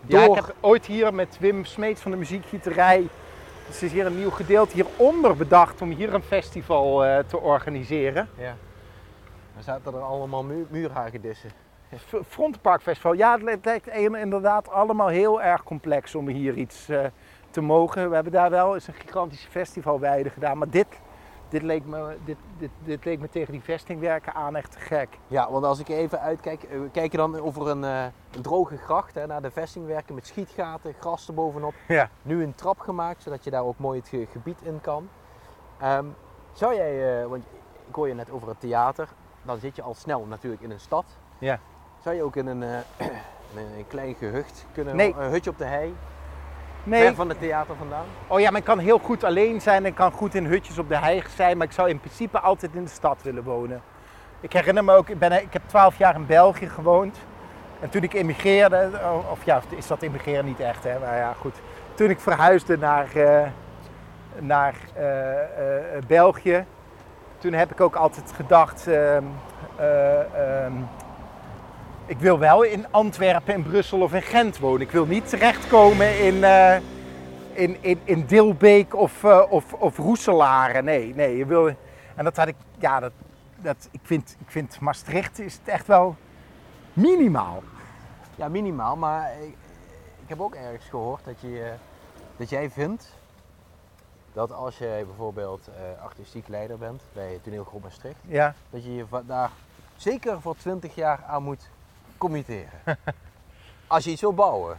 [0.06, 3.08] Ja, ik heb ooit hier met Wim Smeets van de muziekgieterij.
[3.68, 8.30] Dus is hier een nieuw gedeelte hieronder bedacht om hier een festival eh, te organiseren.
[8.38, 8.56] Ja.
[9.58, 11.50] Er zaten er allemaal mu muurhagedissen.
[11.98, 13.14] F- Frontenpark Festival.
[13.14, 17.00] Ja, het lijkt- inderdaad allemaal heel erg complex om hier iets eh,
[17.50, 18.10] te mogen.
[18.10, 20.58] We hebben daar wel eens een gigantische festivalweide gedaan.
[20.58, 20.88] Maar dit,
[21.60, 25.18] dit, leek me, dit, dit, dit leek me tegen die vestingwerken aan echt te gek.
[25.28, 28.04] Ja, want als ik even uitkijk, eh, we kijken dan over een, eh,
[28.36, 31.74] een droge gracht hè, naar de vestingwerken met schietgaten, gras erbovenop.
[31.88, 32.10] Ja.
[32.22, 35.10] Nu een trap gemaakt, zodat je daar ook mooi het ge- gebied in kan.
[35.80, 36.06] Ehm,
[36.54, 37.44] zou jij, eh, want
[37.88, 39.08] ik hoor je net over het theater,
[39.44, 41.06] dan zit je al snel natuurlijk in een stad.
[41.38, 41.60] Ja.
[42.04, 42.62] Zou je ook in een,
[43.56, 45.14] in een klein gehucht kunnen, Nee.
[45.18, 45.96] een hutje op de hei,
[46.86, 48.06] Nee, van het theater vandaan?
[48.28, 50.90] oh ja, maar ik kan heel goed alleen zijn en kan goed in hutjes op
[50.90, 51.58] de hei zijn.
[51.58, 53.82] Maar ik zou in principe altijd in de stad willen wonen.
[54.40, 57.18] Ik herinner me ook, ik, ben, ik heb twaalf jaar in België gewoond.
[57.80, 58.90] En toen ik emigreerde,
[59.32, 61.00] of ja, is dat emigreren niet echt, hè?
[61.00, 61.56] Maar ja, goed.
[61.94, 63.48] Toen ik verhuisde naar, eh,
[64.40, 66.66] naar eh, eh, België,
[67.38, 69.24] toen heb ik ook altijd gedacht, ehm,
[69.76, 70.74] eh, ehm,
[72.06, 74.82] ik wil wel in Antwerpen, in Brussel of in Gent wonen.
[74.82, 76.76] Ik wil niet terechtkomen in, eh,
[77.54, 80.82] in, in, in Dilbeek of, eh, of, of Roeselare.
[80.82, 81.68] Nee, nee, je wil...
[82.16, 83.12] En dat had ik, ja, dat,
[83.56, 86.16] dat, ik, vind, ik vind Maastricht is het echt wel
[86.94, 87.64] minimaal.
[88.36, 89.56] Ja, minimaal, maar ik,
[90.24, 91.72] ik heb ook ergens gehoord dat, je, eh,
[92.38, 93.14] dat jij vindt
[94.34, 99.06] dat als je bijvoorbeeld eh, artistiek leider bent bij Toneelgroep Maastricht, Ja, dat je je
[99.26, 99.52] daar
[99.96, 101.70] zeker voor 20 jaar aan moet
[102.18, 102.70] committeren.
[103.88, 104.78] als je iets wil bouwen.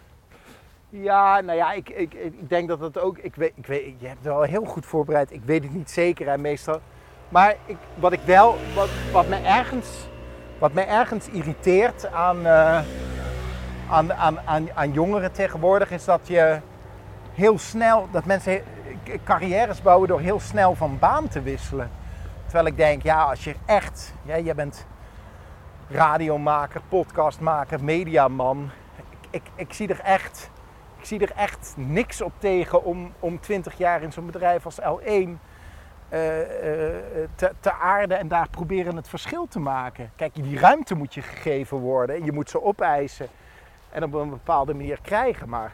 [0.88, 3.18] ja nou ja, ik, ik, ik denk dat het ook.
[3.18, 5.32] Ik weet, ik weet, je hebt het wel heel goed voorbereid.
[5.32, 6.80] Ik weet het niet zeker en meestal.
[7.28, 9.88] Maar ik, wat ik wel, wat, wat, me ergens,
[10.58, 12.82] wat me ergens irriteert aan, eh,
[13.90, 16.60] aan, aan, aan, aan jongeren tegenwoordig is dat je
[17.32, 18.62] heel snel, dat mensen
[19.24, 21.90] carrières bouwen door heel snel van baan te wisselen.
[22.44, 24.86] Terwijl ik denk, ja, als je echt, ja, jij bent
[25.90, 28.70] radiomaker, podcastmaker, mediaman.
[28.96, 30.50] Ik, ik, ik, zie er echt,
[30.98, 34.80] ik zie er echt niks op tegen om, om 20 jaar in zo'n bedrijf als
[34.80, 35.28] L1
[36.08, 40.12] eh, eh, te, te aarden en daar proberen het verschil te maken.
[40.16, 43.28] Kijk, die ruimte moet je gegeven worden en je moet ze opeisen
[43.90, 45.48] en op een bepaalde manier krijgen.
[45.48, 45.72] Maar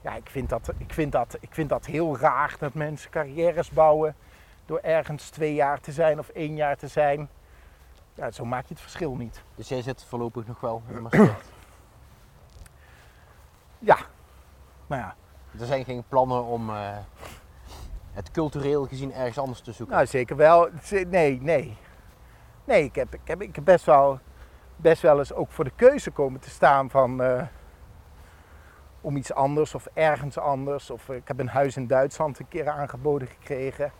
[0.00, 3.70] ja, ik vind dat, ik vind dat, ik vind dat heel raar dat mensen carrières
[3.70, 4.14] bouwen
[4.66, 7.28] door ergens twee jaar te zijn of één jaar te zijn.
[8.14, 9.42] Ja, zo maak je het verschil niet.
[9.54, 11.52] Dus jij zit voorlopig nog wel in Maastricht.
[13.78, 13.98] Ja,
[14.86, 15.14] maar ja,
[15.60, 16.96] er zijn geen plannen om eh,
[18.12, 19.94] het cultureel gezien ergens anders te zoeken.
[19.94, 20.68] nou zeker wel.
[21.06, 21.76] Nee, nee.
[22.64, 24.18] Nee, ik heb, ik heb, ik heb best, wel,
[24.76, 27.42] best wel eens ook voor de keuze komen te staan van eh,
[29.00, 30.90] om iets anders of ergens anders.
[30.90, 33.92] Of eh, ik heb een huis in Duitsland een keer aangeboden gekregen.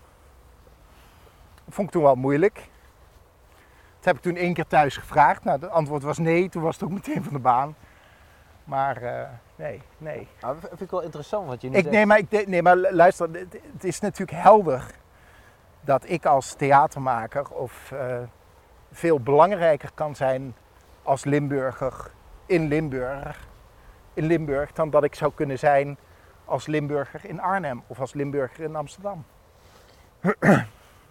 [1.65, 2.69] Dat vond ik toen wel moeilijk.
[4.05, 5.45] Dat heb ik toen één keer thuis gevraagd.
[5.45, 6.49] Nou, het antwoord was nee.
[6.49, 7.75] Toen was het ook meteen van de baan.
[8.65, 10.29] Maar eh, nee, nee.
[10.41, 12.63] Nou, dat vind ik wel interessant, want je nu Ik, zegt- nee, maar, ik, nee,
[12.63, 14.87] maar luister, het, het is natuurlijk helder
[15.81, 18.17] dat ik als theatermaker of eh,
[18.93, 20.55] veel belangrijker kan zijn
[21.03, 22.11] als Limburger
[22.47, 23.49] in Limburg,
[24.15, 25.97] in Limburg dan dat ik zou kunnen zijn
[26.45, 29.25] als Limburger in Arnhem of als Limburger in Amsterdam.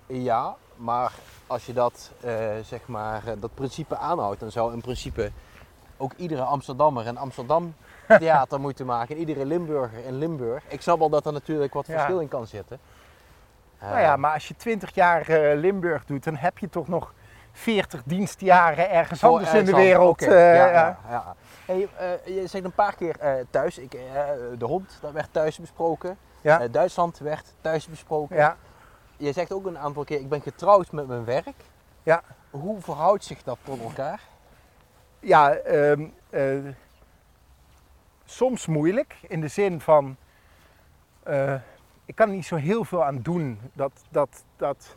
[0.06, 1.12] Ja, maar
[1.48, 5.32] als je dat, eh, zeg maar, eh, dat principe aanhoudt, dan zou in principe
[5.98, 7.76] ook iedere Amsterdammer een Amsterdam
[8.20, 9.16] theater moeten maken.
[9.16, 10.64] En iedere Limburger in Limburg.
[10.68, 11.94] Ik snap wel dat er natuurlijk wat Ja.
[11.94, 12.80] verschil in kan zitten.
[13.80, 16.88] Eh, Nou ja, maar als je 20 jaar eh, Limburg doet, dan heb je toch
[16.88, 17.14] nog
[17.52, 20.22] 40 dienstjaren ergens anders in de wereld.
[20.22, 21.36] Eh, ja, ja.
[21.66, 24.02] Hey, eh, je zegt een paar keer eh, thuis, ik, eh,
[24.58, 26.18] de hond, dat werd thuis besproken.
[26.60, 28.36] Eh, Duitsland werd thuis besproken.
[29.24, 31.56] Je zegt ook een aantal keer, ik ben getrouwd met mijn werk.
[32.04, 32.24] Ja.
[32.50, 34.22] Hoe verhoudt zich dat tot elkaar?
[35.20, 36.58] Ja, ehm, eh,
[38.26, 40.16] soms moeilijk in de zin van,
[41.24, 41.54] eh,
[42.06, 44.96] ik kan er niet zo heel veel aan doen dat, dat, dat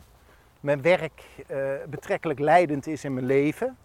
[0.59, 1.59] mijn werk eh,
[1.89, 3.77] betrekkelijk leidend is in mijn leven.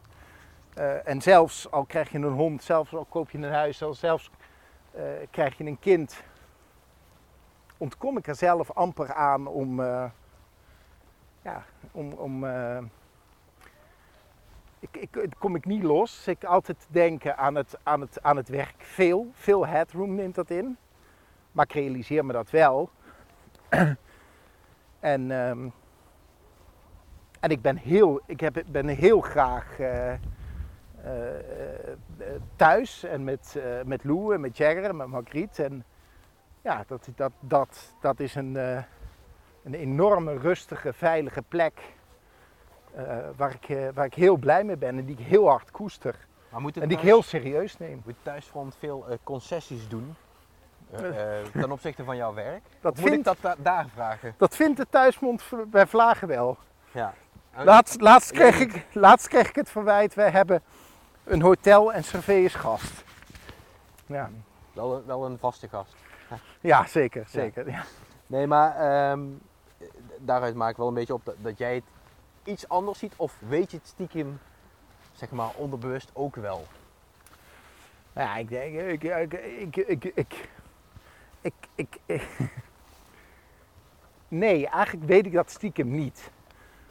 [1.04, 4.30] En zelfs al krijg je een hond, zelfs al koop je een huis, al zelfs
[4.90, 6.22] eh, krijg je een kind,
[7.76, 9.80] ontkom ik er zelf amper aan om,
[11.42, 12.78] ja, om, om eh,
[14.78, 16.26] ik, ik, kom ik niet los.
[16.26, 18.74] Ik altijd denken aan het, aan, het, aan het werk.
[18.78, 20.76] Veel, veel headroom neemt dat in.
[21.52, 22.90] Maar ik realiseer me dat wel.
[25.00, 25.68] en, ehm,
[27.40, 30.20] en ik ben heel, ik heb, ben heel graag eh, eh,
[32.56, 35.58] thuis en met, met Lou en met Jagger en met Margriet.
[35.58, 35.84] En
[36.62, 38.84] ja, dat, dat, dat, dat is een,
[39.64, 41.80] een enorme, rustige, veilige plek.
[42.94, 45.70] eh, waar, ik, eh, waar ik heel blij mee ben en die ik heel hard
[45.70, 46.14] koester.
[46.48, 48.02] Maar moet En die ik heel serieus neem.
[48.04, 50.14] Moet thuisfront veel eh, concessies doen
[51.52, 52.62] ten opzichte van jouw werk?
[52.80, 54.34] Dat Of moet ik dat da- daar vragen?
[54.36, 56.56] dat vindt de thuismond bij Vlagen wel.
[56.90, 57.14] Ja.
[57.56, 60.62] Laatst, laatst, kreeg ik, laatst kreeg ik het verwijt, wij hebben
[61.24, 63.04] een hotel en servé is gast.
[64.06, 64.30] Ja,
[64.72, 65.94] wel, een, wel een vaste gast.
[66.60, 67.70] ja zeker, zeker.
[67.70, 67.82] Ja.
[68.26, 69.20] Nee, maar ehm,
[70.24, 71.84] daaruit maak ik wel een beetje op dat, jij het
[72.44, 73.12] iets anders ziet.
[73.16, 74.40] Of weet je het stiekem,
[75.12, 76.66] zeg maar, onderbewust ook wel?
[78.12, 80.48] Nou ja, ik denk, ik, ik, ik, ik,
[81.74, 82.22] ik, ik,
[84.28, 86.30] nee, eigenlijk weet ik dat stiekem niet.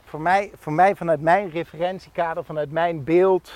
[0.04, 3.52] Voor mij, voor mij vanuit mijn referentiekader, vanuit mijn beeld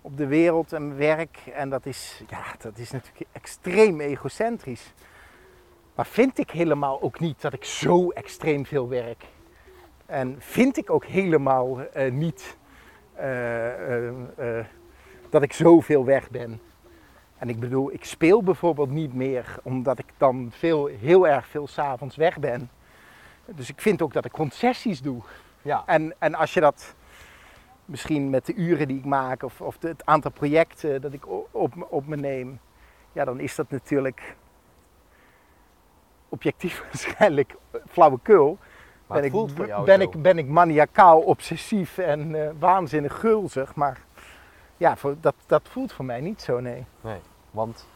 [0.00, 4.92] op de wereld en werk, en dat is, ja, dat is natuurlijk extreem egocentrisch.
[5.94, 9.24] Maar vind ik helemaal ook niet dat ik zo extreem veel werk.
[10.06, 12.56] En vind ik ook helemaal eh, niet
[13.14, 14.64] eh, eh,
[15.30, 16.60] dat ik zoveel weg ben.
[17.38, 21.66] En ik bedoel, ik speel bijvoorbeeld niet meer omdat ik dan veel, heel erg veel
[21.66, 22.70] s'avonds weg ben.
[23.44, 25.22] Dus ik vind ook dat ik concessies doe.
[25.62, 25.82] Ja.
[25.86, 26.94] En, en als je dat
[27.84, 31.74] misschien met de uren die ik maak of, of het aantal projecten dat ik op,
[31.74, 32.60] me- op me neem,
[33.12, 34.36] ja, dan is dat natuurlijk
[36.34, 37.54] objectief waarschijnlijk
[37.88, 38.58] flauwekul.
[39.06, 43.74] Maar ben ik, ben, ik, ben ik maniacaal, obsessief en eh, waanzinnig gulzig.
[43.74, 44.00] Maar
[44.76, 46.84] ja, voor, dat, dat voelt voor mij niet zo, nee.
[47.00, 47.20] Nee,
[47.50, 47.86] want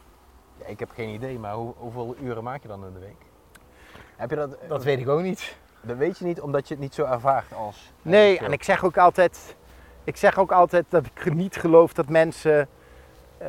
[0.59, 3.27] ja, ik heb geen idee, maar hoe, hoeveel uren maak je dan in de week?
[4.17, 5.57] Heb je dat, Dat weet ik ook niet.
[5.81, 7.93] dat weet je niet omdat je het niet zo ervaart als.
[8.03, 9.57] Nee, en ik zeg ook altijd,
[10.05, 12.69] ik zeg ook altijd dat ik niet geloof dat mensen
[13.39, 13.49] eh,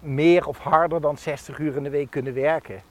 [0.00, 2.82] meer of harder dan 60 uur in de week kunnen werken.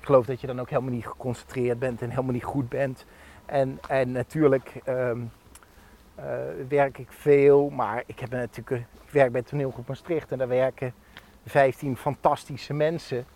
[0.00, 3.04] Ik geloof dat je dan ook helemaal niet geconcentreerd bent en helemaal niet goed bent.
[3.46, 5.20] En, en natuurlijk ehm,
[6.14, 6.24] eh,
[6.68, 10.94] werk ik veel, maar ik, heb natuurlijk, ik werk bij Toneelgroep Maastricht en daar werken
[11.46, 13.26] 15 fantastische mensen.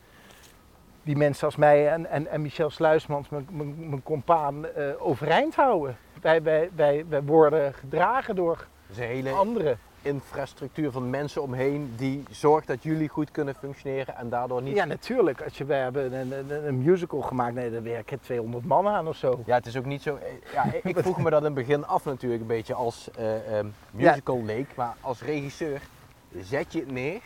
[1.03, 5.55] Die mensen als mij en, en, en Michel Sluismans, mijn, mijn, mijn compaan, eh, overeind
[5.55, 5.96] houden.
[6.20, 9.79] Wij, wij, wij, wij worden gedragen door Dus hele anderen.
[10.02, 14.74] Infrastructuur van mensen omheen die zorgt dat jullie goed kunnen functioneren en daardoor niet.
[14.76, 15.42] Ja, natuurlijk.
[15.42, 19.08] Als je, we hebben een, een, een musical gemaakt, nee, daar werken 200 man aan
[19.08, 19.42] of zo.
[19.46, 20.16] Ja, het is ook niet zo.
[20.16, 23.58] eh, Ja, ik vroeg me dat in het begin af natuurlijk een beetje als eh,
[23.58, 25.80] ehm, musical leek, maar als regisseur
[26.40, 27.20] zet je het neer.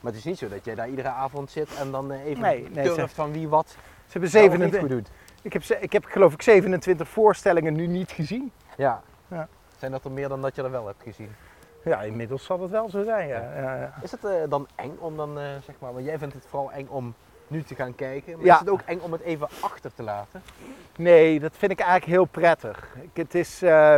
[0.00, 2.42] Maar het is niet zo dat jij daar iedere avond zit en dan eh, even
[2.42, 3.68] Nee, nee, turft ze- van wie wat
[4.06, 5.08] Ze hebben wel of niet 27, goed doet.
[5.42, 8.52] ik, heb, ik heb geloof ik 27 voorstellingen nu niet gezien.
[8.76, 9.02] Ja.
[9.28, 9.48] Ja.
[9.78, 11.30] Zijn dat er meer dan dat je er wel hebt gezien?
[11.90, 13.40] Ja, inmiddels zal het wel zo zijn, ja.
[13.56, 13.94] ja, ja.
[14.02, 16.72] Is het eh, dan eng om dan, eh, zeg maar, want jij vindt het vooral
[16.72, 17.14] eng om
[17.46, 18.54] nu te gaan kijken, maar Ja.
[18.54, 20.42] is het ook eng om het even achter te laten?
[20.96, 22.96] Nee, dat vind ik eigenlijk heel prettig.
[23.00, 23.96] Ik, het is, eh,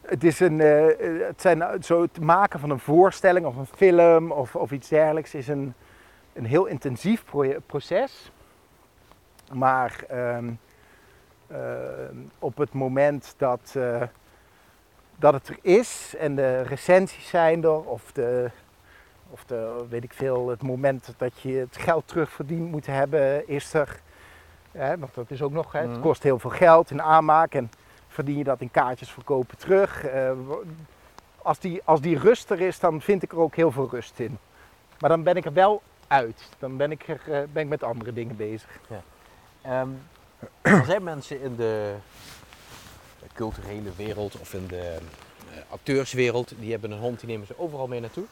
[0.00, 4.56] het, is een, het zijn zo het maken van een voorstelling of een film of,
[4.56, 5.74] of iets dergelijks is een,
[6.32, 7.24] een heel intensief
[7.66, 8.32] proces.
[9.52, 10.50] Maar ehm,
[11.46, 13.76] ehm, op het moment dat,
[15.16, 18.50] dat het er is en de recensies zijn er of de,
[19.30, 23.74] of de, weet ik veel, het moment dat je het geld terugverdiend moet hebben, is
[23.74, 24.00] er.
[24.72, 26.00] Hè, want dat is ook nog, hè, het Mhm.
[26.00, 27.70] kost heel veel geld in aanmaak en
[28.08, 30.04] verdien je dat in kaartjes verkopen terug.
[30.04, 30.30] Eh,
[31.42, 34.18] als, die, als die rust er is, dan vind ik er ook heel veel rust
[34.18, 34.38] in.
[34.98, 36.48] Maar dan ben ik er wel uit.
[36.58, 38.80] Dan ben ik, er, eh, ben ik met andere dingen bezig.
[39.62, 39.88] Ehm,
[40.62, 41.94] er zijn mensen in de
[43.34, 47.86] culturele wereld of in de eh, acteurswereld, die hebben een hond, die nemen ze overal
[47.86, 48.24] mee naartoe.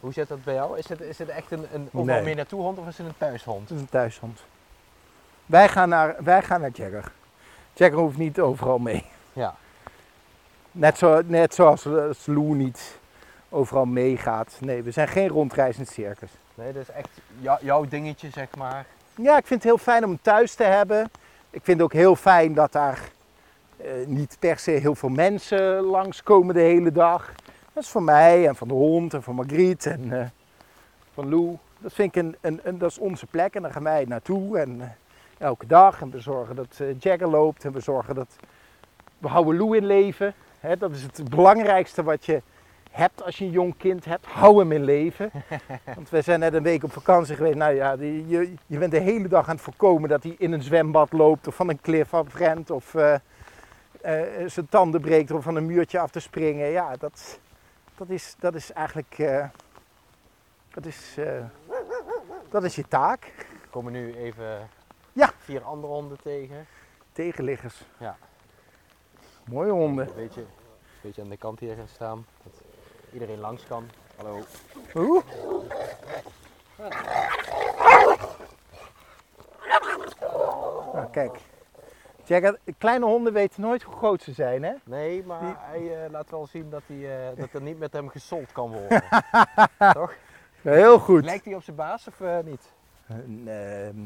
[0.00, 0.78] Hoe zit dat bij jou?
[0.78, 2.22] Is het, is het echt een, een overal Nee.
[2.22, 3.68] mee naartoe hond of is het een thuishond?
[3.68, 4.42] Het is een thuishond.
[5.46, 7.12] Wij gaan naar, wij gaan naar Jagger.
[7.72, 9.04] Jagger hoeft niet overal mee.
[9.32, 9.54] Ja.
[10.72, 12.98] Net, zo, net zoals als Lou niet
[13.48, 14.56] overal meegaat.
[14.60, 16.30] Nee, we zijn geen rondreizend circus.
[16.54, 17.08] Nee, dat is echt
[17.40, 18.86] jou- jouw dingetje, zeg maar.
[19.14, 21.10] Ja, ik vind het heel fijn om thuis te hebben.
[21.50, 23.02] Ik vind het ook heel fijn dat daar eh,
[24.06, 27.32] niet per se heel veel mensen langskomen de hele dag.
[27.72, 30.26] Dat is voor mij en van de hond en van Margriet en eh,
[31.14, 31.56] van Lou.
[31.78, 34.58] Dat vind ik een, een, een- dat is onze plek en daar gaan wij naartoe.
[34.58, 34.86] En eh,
[35.46, 36.00] elke dag.
[36.00, 38.36] En we zorgen dat eh, Jagger loopt en we zorgen dat
[39.18, 40.34] we houden Lou in leven.
[40.78, 42.42] Dat is het belangrijkste wat je
[42.90, 44.26] hebt als je een jong kind hebt.
[44.26, 45.30] Hou hem in leven.
[45.96, 47.56] Want we zijn net een week op vakantie geweest.
[47.56, 50.52] Nou ja, die- je, je bent de hele dag aan het voorkomen dat hij in
[50.52, 53.14] een zwembad loopt of van een klif afrent of eh,
[54.02, 56.66] eh, zijn tanden breekt om van een muurtje af te springen.
[56.66, 57.38] Ja, dat,
[57.96, 59.48] dat, is, dat is eigenlijk eh,
[60.74, 61.44] dat is, eh,
[62.50, 63.24] dat is je taak.
[63.62, 64.68] Er komen nu even
[65.12, 65.32] Ja.
[65.38, 66.66] vier andere honden tegen.
[67.12, 67.82] Tegenliggers.
[67.98, 68.16] Ja.
[69.44, 70.08] Mooie honden.
[70.08, 70.46] Een beetje, een
[71.02, 72.26] beetje aan de kant hier gaan staan.
[72.42, 72.52] Dat
[73.12, 73.88] iedereen langs kan.
[74.16, 74.42] Hallo.
[74.94, 75.24] Oeh.
[80.92, 81.38] Nou, kijk.
[82.78, 84.72] Kleine honden weten nooit hoe groot ze zijn, hè?
[84.84, 87.92] Nee, maar Die- hij eh, laat wel zien dat, hij, eh, dat er niet met
[87.92, 89.02] hem gesold kan worden.
[90.00, 90.14] Toch?
[90.62, 91.24] Heel goed.
[91.24, 92.72] Lijkt hij op zijn baas of eh, niet?
[93.08, 93.98] Ehm,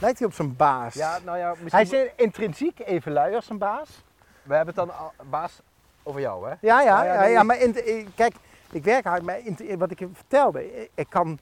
[0.00, 0.94] lijkt hij op zijn baas?
[0.94, 1.70] Ja, nou ja, misschien...
[1.70, 4.02] Hij is in- intrinsiek even lui als zijn baas.
[4.42, 5.60] We hebben het dan al- baas
[6.02, 6.54] over jou, hè?
[6.60, 7.30] Ja, ja, Nou ja, ja, nee.
[7.32, 8.34] ja, maar in, kijk,
[8.70, 11.38] ik werk hard, maar in, wat ik je vertelde, ik kan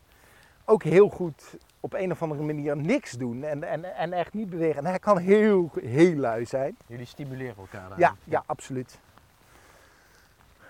[0.64, 4.50] ook heel goed op een of andere manier niks doen en, en, en echt niet
[4.50, 4.78] bewegen.
[4.78, 6.76] En hij kan heel, heel lui zijn.
[6.86, 7.98] Jullie stimuleren elkaar daar.
[7.98, 8.98] Ja, ja, absoluut.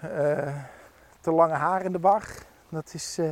[0.00, 0.56] Eh,
[1.20, 2.28] te lange haar in de war,
[2.68, 3.18] dat is...
[3.18, 3.30] eh,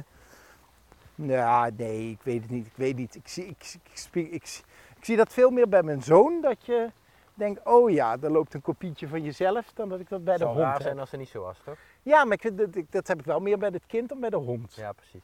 [1.14, 2.66] ja, nee, ik weet het niet.
[2.66, 3.14] Ik weet niet.
[3.14, 3.90] Ik zie, ik, ik,
[4.30, 4.64] ik, zie-
[4.96, 6.90] ik zie dat veel meer bij mijn zoon, dat je
[7.34, 10.44] denkt, oh ja, er loopt een kopietje van jezelf, dan dat ik dat bij de
[10.44, 10.82] hond raar heb.
[10.82, 11.76] zijn als het niet zo was, toch?
[12.02, 14.74] Ja, maar dat, dat heb ik wel meer bij het kind dan bij de hond.
[14.74, 15.22] Ja, precies.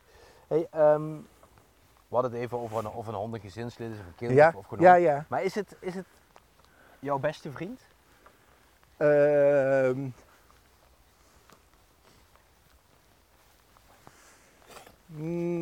[0.49, 1.15] Hey, ehm,
[2.11, 4.33] we hadden het even over een, of een hond een gezinslid is of een kind
[4.33, 5.25] Ja, of, gewoon ja, ja.
[5.29, 6.07] Maar is het, is het
[6.99, 7.81] jouw beste vriend?
[8.97, 10.09] Ehm,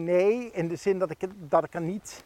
[0.05, 2.25] nee, in de zin dat ik, dat ik er niet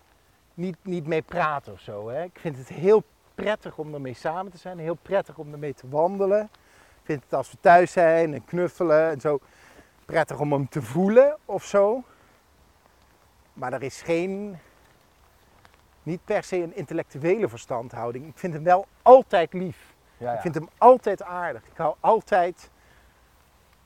[0.54, 2.08] niet, niet mee praten of zo.
[2.08, 2.22] Hè.
[2.22, 3.02] Ik vind het heel
[3.34, 6.42] prettig om ermee samen te zijn, heel prettig om ermee te wandelen.
[6.42, 9.38] Ik vind het als we thuis zijn en knuffelen en zo
[10.04, 12.02] prettig om hem te voelen of zo.
[13.52, 14.58] Maar er is geen,
[16.02, 18.26] niet per se een intellectuele verstandhouding.
[18.26, 19.94] Ik vind hem wel altijd lief.
[20.16, 21.66] Ja, Ik vind hem altijd aardig.
[21.66, 22.70] Ik hou altijd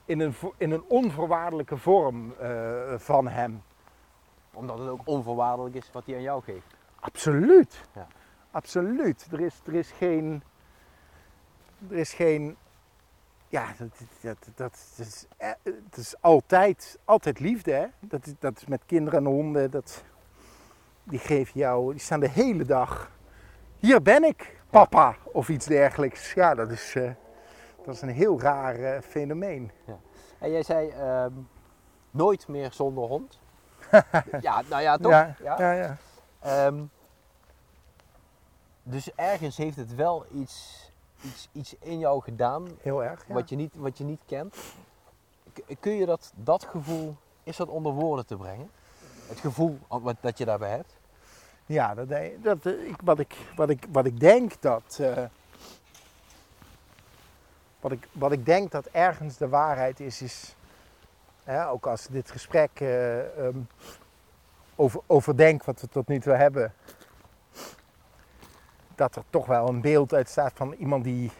[0.04, 3.62] in een, in een onvoorwaardelijke vorm eh, van hem.
[4.52, 6.74] Omdat het ook onvoorwaardelijk is wat hij aan jou geeft.
[7.00, 7.84] Absoluut.
[7.94, 8.06] Ja.
[8.50, 9.28] Absoluut.
[9.32, 10.42] Er is, er is geen.
[11.90, 12.56] Er is geen.
[13.48, 13.88] Ja, dat,
[14.20, 14.56] dat, dat,
[14.96, 17.72] dat is, eh, het is altijd, altijd liefde.
[17.72, 17.86] Hè?
[18.00, 19.70] Dat, is, dat is met kinderen en honden.
[19.70, 20.04] Dat,
[21.04, 21.90] die geven jou.
[21.92, 23.10] Die staan de hele dag.
[23.78, 25.16] Hier ben ik, papa.
[25.22, 26.32] Of iets dergelijks.
[26.32, 27.10] Ja, dat is, eh,
[27.84, 29.70] dat is een heel raar eh, fenomeen.
[30.38, 31.32] En jij zei ehm,
[32.10, 33.40] nooit meer zonder hond.
[34.40, 35.10] ja, nou ja, toch?
[35.10, 35.56] Ja, Ja.
[35.58, 35.96] ja, ja.
[36.40, 36.82] Ehm,
[38.82, 40.85] dus ergens heeft het wel iets,
[41.26, 43.24] iets, iets in jou gedaan Heel erg.
[43.28, 43.34] Ja.
[43.34, 44.56] wat, je niet, wat je niet kent.
[45.80, 48.70] Kun je dat, dat gevoel, is dat onder woorden te brengen?
[49.28, 50.96] Het gevoel wat, dat je daarbij hebt?
[51.66, 52.08] Ja, dat,
[52.42, 54.98] dat, eh, ik, wat, ik, wat, ik, wat ik denk dat.
[55.00, 55.24] eh,
[57.80, 60.54] wat, ik, wat ik denk dat ergens de waarheid is, is.
[61.44, 63.58] Hè, ook als dit gesprek eh, ehm,
[64.74, 66.74] over, overdenk wat we tot nu toe hebben.
[68.96, 71.30] Dat er toch wel een beeld uitstaat van iemand die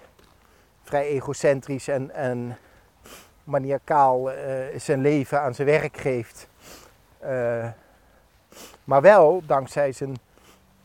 [0.83, 2.59] vrij egocentrisch en, en
[3.45, 6.49] maniacaal eh, zijn leven aan zijn werk geeft.
[7.19, 7.69] Eh,
[8.85, 10.17] maar wel dankzij zijn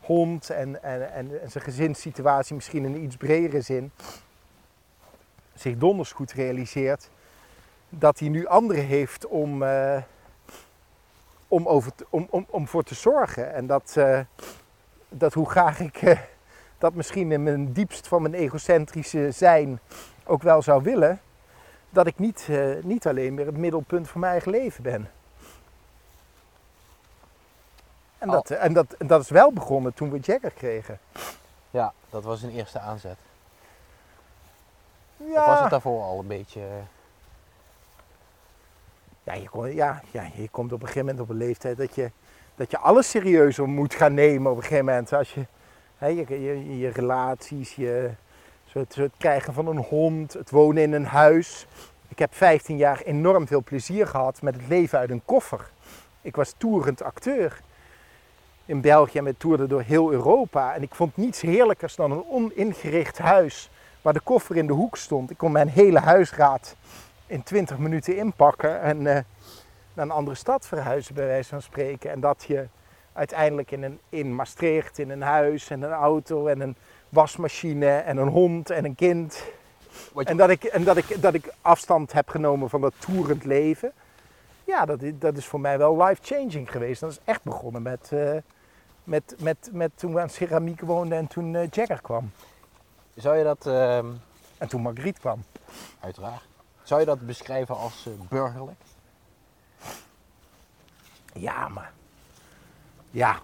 [0.00, 3.92] hond en, en, en, zijn gezinssituatie, misschien in een iets bredere zin,
[5.54, 7.10] zich donders goed realiseert
[7.88, 10.02] dat hij nu anderen heeft om, eh,
[11.48, 13.54] om, over om, om, om voor te zorgen.
[13.54, 13.96] En dat,
[15.08, 16.28] dat hoe graag ik
[16.82, 19.80] dat misschien in mijn diepst van mijn egocentrische zijn
[20.24, 21.20] ook wel zou willen,
[21.90, 25.10] dat ik niet, eh, niet alleen meer het middelpunt van mijn eigen leven ben.
[28.18, 30.98] En dat, en, dat, en dat is wel begonnen toen we Jagger kregen.
[31.70, 33.16] Ja, dat was een eerste aanzet.
[35.16, 36.60] Ja, Of was het daarvoor al een beetje...
[36.60, 36.66] eh,
[39.22, 41.94] ja, je, kom- ja, ja, je komt op een gegeven moment op een leeftijd dat
[41.94, 42.10] je,
[42.54, 45.12] dat je alles serieuzer moet gaan nemen op een gegeven moment.
[45.12, 45.46] Als je,
[46.06, 48.10] je, je, relaties, je,
[48.72, 51.66] het krijgen van een hond, het wonen in een huis.
[52.08, 55.70] Ik heb 15 jaar enorm veel plezier gehad met het leven uit een koffer.
[56.20, 57.60] Ik was toerend acteur
[58.64, 60.74] in België en we toerden door heel Europa.
[60.74, 63.70] En ik vond niets heerlijkers dan een oningericht huis
[64.02, 65.30] waar de koffer in de hoek stond.
[65.30, 66.76] Ik kon mijn hele huisraad
[67.26, 69.22] in 20 minuten inpakken en eh,
[69.94, 72.10] naar een andere stad verhuizen, bij wijze van spreken.
[72.10, 72.66] En dat je
[73.12, 76.76] uiteindelijk in, een, in Maastricht, in een huis en een auto en een
[77.08, 79.44] wasmachine en een hond en een kind.
[80.14, 83.44] je- En dat ik, en dat ik, dat ik afstand heb genomen van dat toerend
[83.44, 83.92] leven.
[84.64, 87.00] Ja, dat, is- dat is voor mij wel life-changing geweest.
[87.00, 88.36] Dat is echt begonnen met, eh,
[89.04, 92.30] met, met, met toen we aan ceramiek woonden en toen eh, Jagger kwam.
[93.14, 94.06] Zou je dat, ehm,
[94.58, 95.42] En toen Margriet kwam.
[96.00, 96.42] uiteraard,
[96.82, 98.80] zou je dat beschrijven als eh, burgerlijk?
[101.34, 101.92] Ja, maar...
[103.12, 103.38] Ja.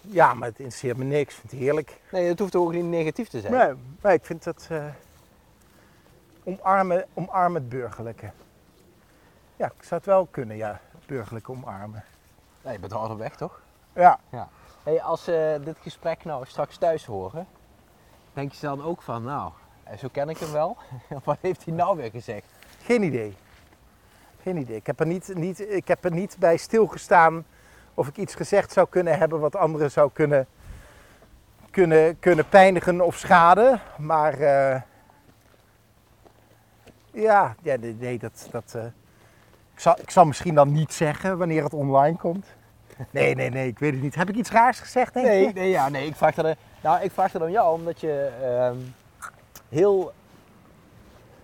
[0.00, 1.34] Ja, maar het interesseert me niks.
[1.34, 2.00] Ik vind het heerlijk.
[2.10, 3.52] Nee, het hoeft ook niet negatief te zijn.
[3.52, 4.66] Nee, maar ik vind dat...
[4.70, 4.84] eh
[6.44, 8.30] omarmen, omarmen het burgerlijke.
[9.56, 10.80] Ja, ik zou het wel kunnen, ja.
[10.90, 12.04] Het burgerlijke omarmen.
[12.62, 13.60] Nee, je bent op weg, toch?
[13.94, 14.18] Ja.
[14.82, 17.46] Hey, als ze dit gesprek nou straks thuis horen,
[18.32, 19.52] denk je dan ook van, nou,
[19.84, 20.76] eh, zo ken ik hem wel.
[21.24, 22.46] Wat heeft hij nou weer gezegd?
[22.82, 23.36] Geen idee.
[24.42, 24.76] Geen idee.
[24.76, 27.44] Ik heb er niet, niet, ik heb er niet bij stilgestaan
[27.94, 30.46] of ik iets gezegd zou kunnen hebben wat anderen zou kunnen,
[31.70, 33.80] kunnen, kunnen pijnigen of schaden.
[33.98, 34.80] Maar eh,
[37.12, 38.84] ja, ja, nee, dat, dat, eh,
[39.74, 42.46] ik, zal, ik zal misschien dan niet zeggen wanneer het online komt.
[43.10, 44.14] Nee, nee, nee, ik weet het niet.
[44.14, 45.52] Heb ik iets raars gezegd, denk Nee, je?
[45.52, 48.76] nee, ja, nee, ik vraag dat, nou, ik vraag dat aan jou omdat je ehm,
[49.68, 50.12] heel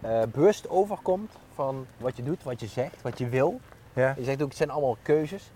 [0.00, 3.60] eh, bewust overkomt van wat je doet, wat je zegt, wat je wil.
[3.92, 4.14] Ja.
[4.16, 5.50] Je zegt ook, het zijn allemaal keuzes.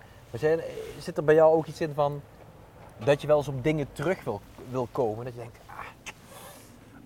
[0.98, 2.20] Zit er bij jou ook iets in van
[3.04, 5.24] dat je wel eens op dingen terug wil, wil komen?
[5.24, 5.74] Dat je denkt, ah,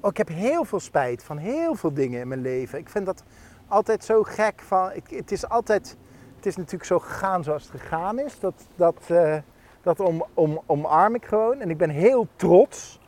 [0.00, 2.78] Oh, ik heb heel veel spijt van heel veel dingen in mijn leven.
[2.78, 3.22] Ik vind dat
[3.68, 4.60] altijd zo gek.
[4.60, 5.96] Van, ik, het is altijd,
[6.36, 8.40] het is natuurlijk zo gegaan zoals het gegaan is.
[8.40, 9.36] Dat, dat, eh,
[9.82, 11.60] dat om, om, omarm ik gewoon.
[11.60, 13.00] En ik ben heel trots.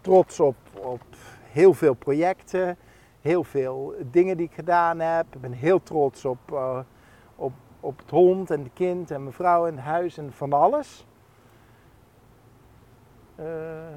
[0.00, 1.02] Trots op, op
[1.50, 2.76] heel veel projecten.
[3.20, 5.26] Heel veel dingen die ik gedaan heb.
[5.34, 6.78] Ik ben heel trots op, eh,
[7.80, 11.06] op, het hond en de kind en mijn vrouw en huis en van alles.
[13.34, 13.94] Eh,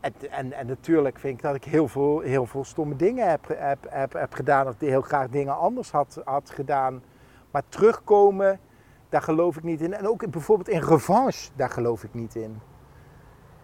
[0.00, 3.48] en, en, en natuurlijk vind ik dat ik heel veel, heel veel stomme dingen heb,
[3.48, 4.68] heb, heb, heb gedaan.
[4.68, 7.02] Of heel graag dingen anders had, had gedaan.
[7.50, 8.60] Maar terugkomen,
[9.08, 9.94] daar geloof ik niet in.
[9.94, 12.60] En ook bijvoorbeeld in revanche, daar geloof ik niet in.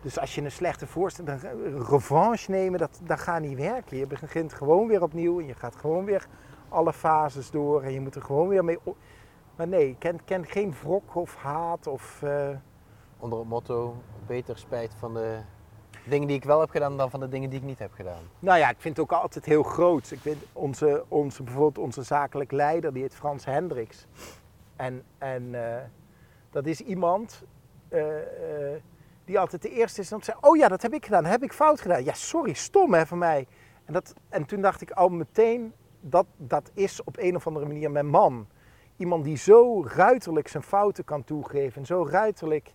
[0.01, 1.41] Dus als je een slechte voorstelling,
[1.89, 3.97] revanche nemen, dat, dat gaat niet werken.
[3.97, 6.27] Je begint gewoon weer opnieuw en je gaat gewoon weer
[6.69, 8.79] alle fases door en je moet er gewoon weer mee.
[8.83, 8.97] op-
[9.57, 12.23] Maar nee, ken, ken geen wrok of haat of.
[12.23, 12.49] eh,
[13.19, 13.97] Onder het motto,
[14.27, 15.39] beter spijt van de
[16.05, 18.23] dingen die ik wel heb gedaan dan van de dingen die ik niet heb gedaan.
[18.39, 20.11] Nou ja, ik vind het ook altijd heel groot.
[20.11, 24.07] Ik vind onze, onze, bijvoorbeeld onze zakelijk leider, die heet Frans Hendricks.
[24.77, 25.83] En, en eh,
[26.51, 27.43] dat is iemand
[27.89, 28.05] eh,
[29.25, 31.33] die altijd de eerste is om te zeggen, oh ja, dat heb ik gedaan, dat
[31.33, 32.05] heb ik fout gedaan.
[32.05, 33.47] Ja, sorry, stom hè van mij.
[33.85, 35.73] En, dat, en toen dacht ik al meteen,
[36.11, 38.47] dat, dat is op een of andere manier mijn man.
[38.97, 42.73] Iemand die zo ruiterlijk zijn fouten kan toegeven en zo ruiterlijk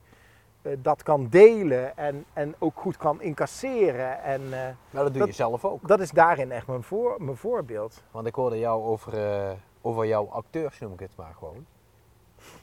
[0.62, 4.24] eh, dat kan delen en, en ook goed kan incasseren.
[4.24, 4.50] En, eh,
[4.90, 5.88] Maar dat doe Dat- je zelf ook.
[5.88, 8.04] dat is daarin echt mijn, voor, mijn voorbeeld.
[8.12, 9.14] Want ik hoorde jou over,
[9.48, 9.52] eh,
[9.82, 11.66] over jouw acteurs, noem ik het maar gewoon.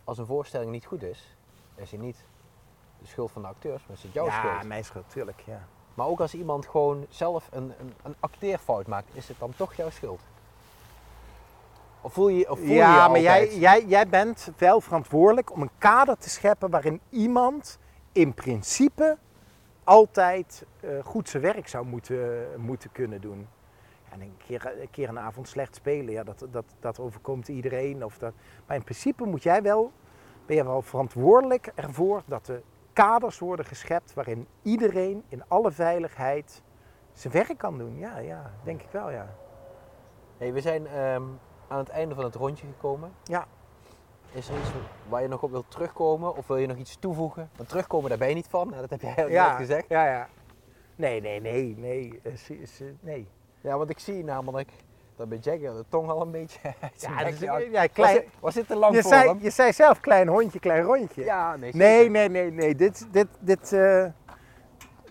[0.04, 1.36] Als een voorstelling niet goed is,
[1.74, 2.24] is hij niet
[2.98, 4.64] de schuld van de acteurs, maar is het jouw ja, schuld.
[4.66, 5.40] mijn schuld, tuurlijk.
[5.46, 5.66] Ja.
[5.94, 9.74] Maar ook als iemand gewoon zelf een, een, een acteerfout maakt, is het dan toch
[9.74, 10.20] jouw schuld?
[12.08, 15.52] Of voel je of voel je, je ja, maar jij, jij, jij bent wel verantwoordelijk
[15.52, 17.78] om een kader te scheppen waarin iemand
[18.12, 19.18] in principe
[19.84, 23.48] altijd eh, goed zijn werk zou moeten, moeten kunnen doen.
[24.10, 28.04] En een keer, een keer een avond slecht spelen, ja, dat, dat, dat overkomt iedereen.
[28.04, 28.32] Of dat,
[28.66, 29.92] maar in principe moet jij wel,
[30.46, 36.62] ben je wel verantwoordelijk ervoor dat de kaders worden geschept waarin iedereen in alle veiligheid
[37.12, 37.98] zijn werk kan doen.
[37.98, 39.34] Ja, ja denk ik wel, ja.
[40.38, 41.22] Hey, we zijn ehm,
[41.68, 43.12] aan het einde van het rondje gekomen.
[43.24, 43.46] Ja.
[44.32, 44.68] Is er iets
[45.08, 47.50] waar je nog op wilt terugkomen of wil je nog iets toevoegen?
[47.56, 49.88] Want terugkomen daar ben je niet van, nou, dat heb jij net ja, gezegd.
[49.88, 50.28] Ja, ja.
[50.96, 52.20] Nee, nee, nee, nee.
[52.22, 53.28] eh, zie- nee.
[53.60, 54.70] Ja, want ik zie namelijk
[55.16, 57.64] dat bij Jagger de tong al een beetje uit Ja, bek dat is- hangt.
[57.70, 59.38] ja, Was klein, dit- Was dit te lang je, voor zei, hem?
[59.40, 61.24] je zei zelf klein hondje, klein rondje.
[61.24, 61.72] Ja, nee.
[61.74, 62.74] nee, nee, nee, nee.
[62.74, 64.06] Dit, dit, dit, eh,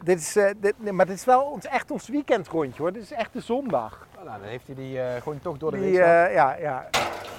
[0.03, 2.91] dit is, eh, dit, nee, maar dit is wel ons, echt ons weekendrondje hoor.
[2.93, 4.08] Dit is echt de zondag.
[4.28, 6.88] Nou, dan heeft hij die eh, gewoon toch door de Die, week eh, ja, ja.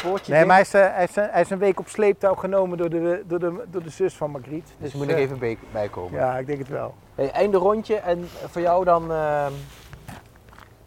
[0.02, 2.78] Poortje Nee, maar hij is, eh, hij, is, hij is een week op sleeptouw genomen
[2.78, 4.68] door de, door de, door de zus van Margriet.
[4.78, 6.18] Dus moet ik eh, even bij- bijkomen.
[6.20, 6.94] Ja, ik denk het wel.
[7.14, 9.52] Hey, einde rondje en voor jou dan, ehm,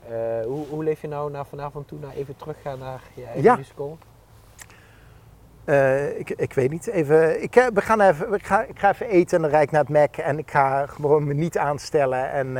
[0.09, 3.43] eh, hoe, hoe leef je nou naar vanavond toe, naar even teruggaan naar je eigen
[3.43, 3.55] Ja.
[3.55, 3.97] musical?
[6.17, 6.87] Ik, ik weet niet.
[6.87, 9.71] Even, ik, we gaan even, ik, ga, ik ga even eten en dan rijd ik
[9.71, 10.15] naar het Mac.
[10.17, 12.57] En ik ga gewoon me niet aanstellen en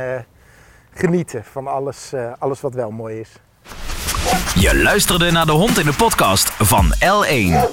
[0.94, 3.28] genieten van alles, eh, alles wat wel mooi is.
[4.54, 7.68] Je luisterde naar de hond in de podcast van L1.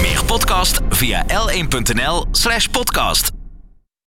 [0.00, 3.33] Meer podcast via l1.nl slash podcast.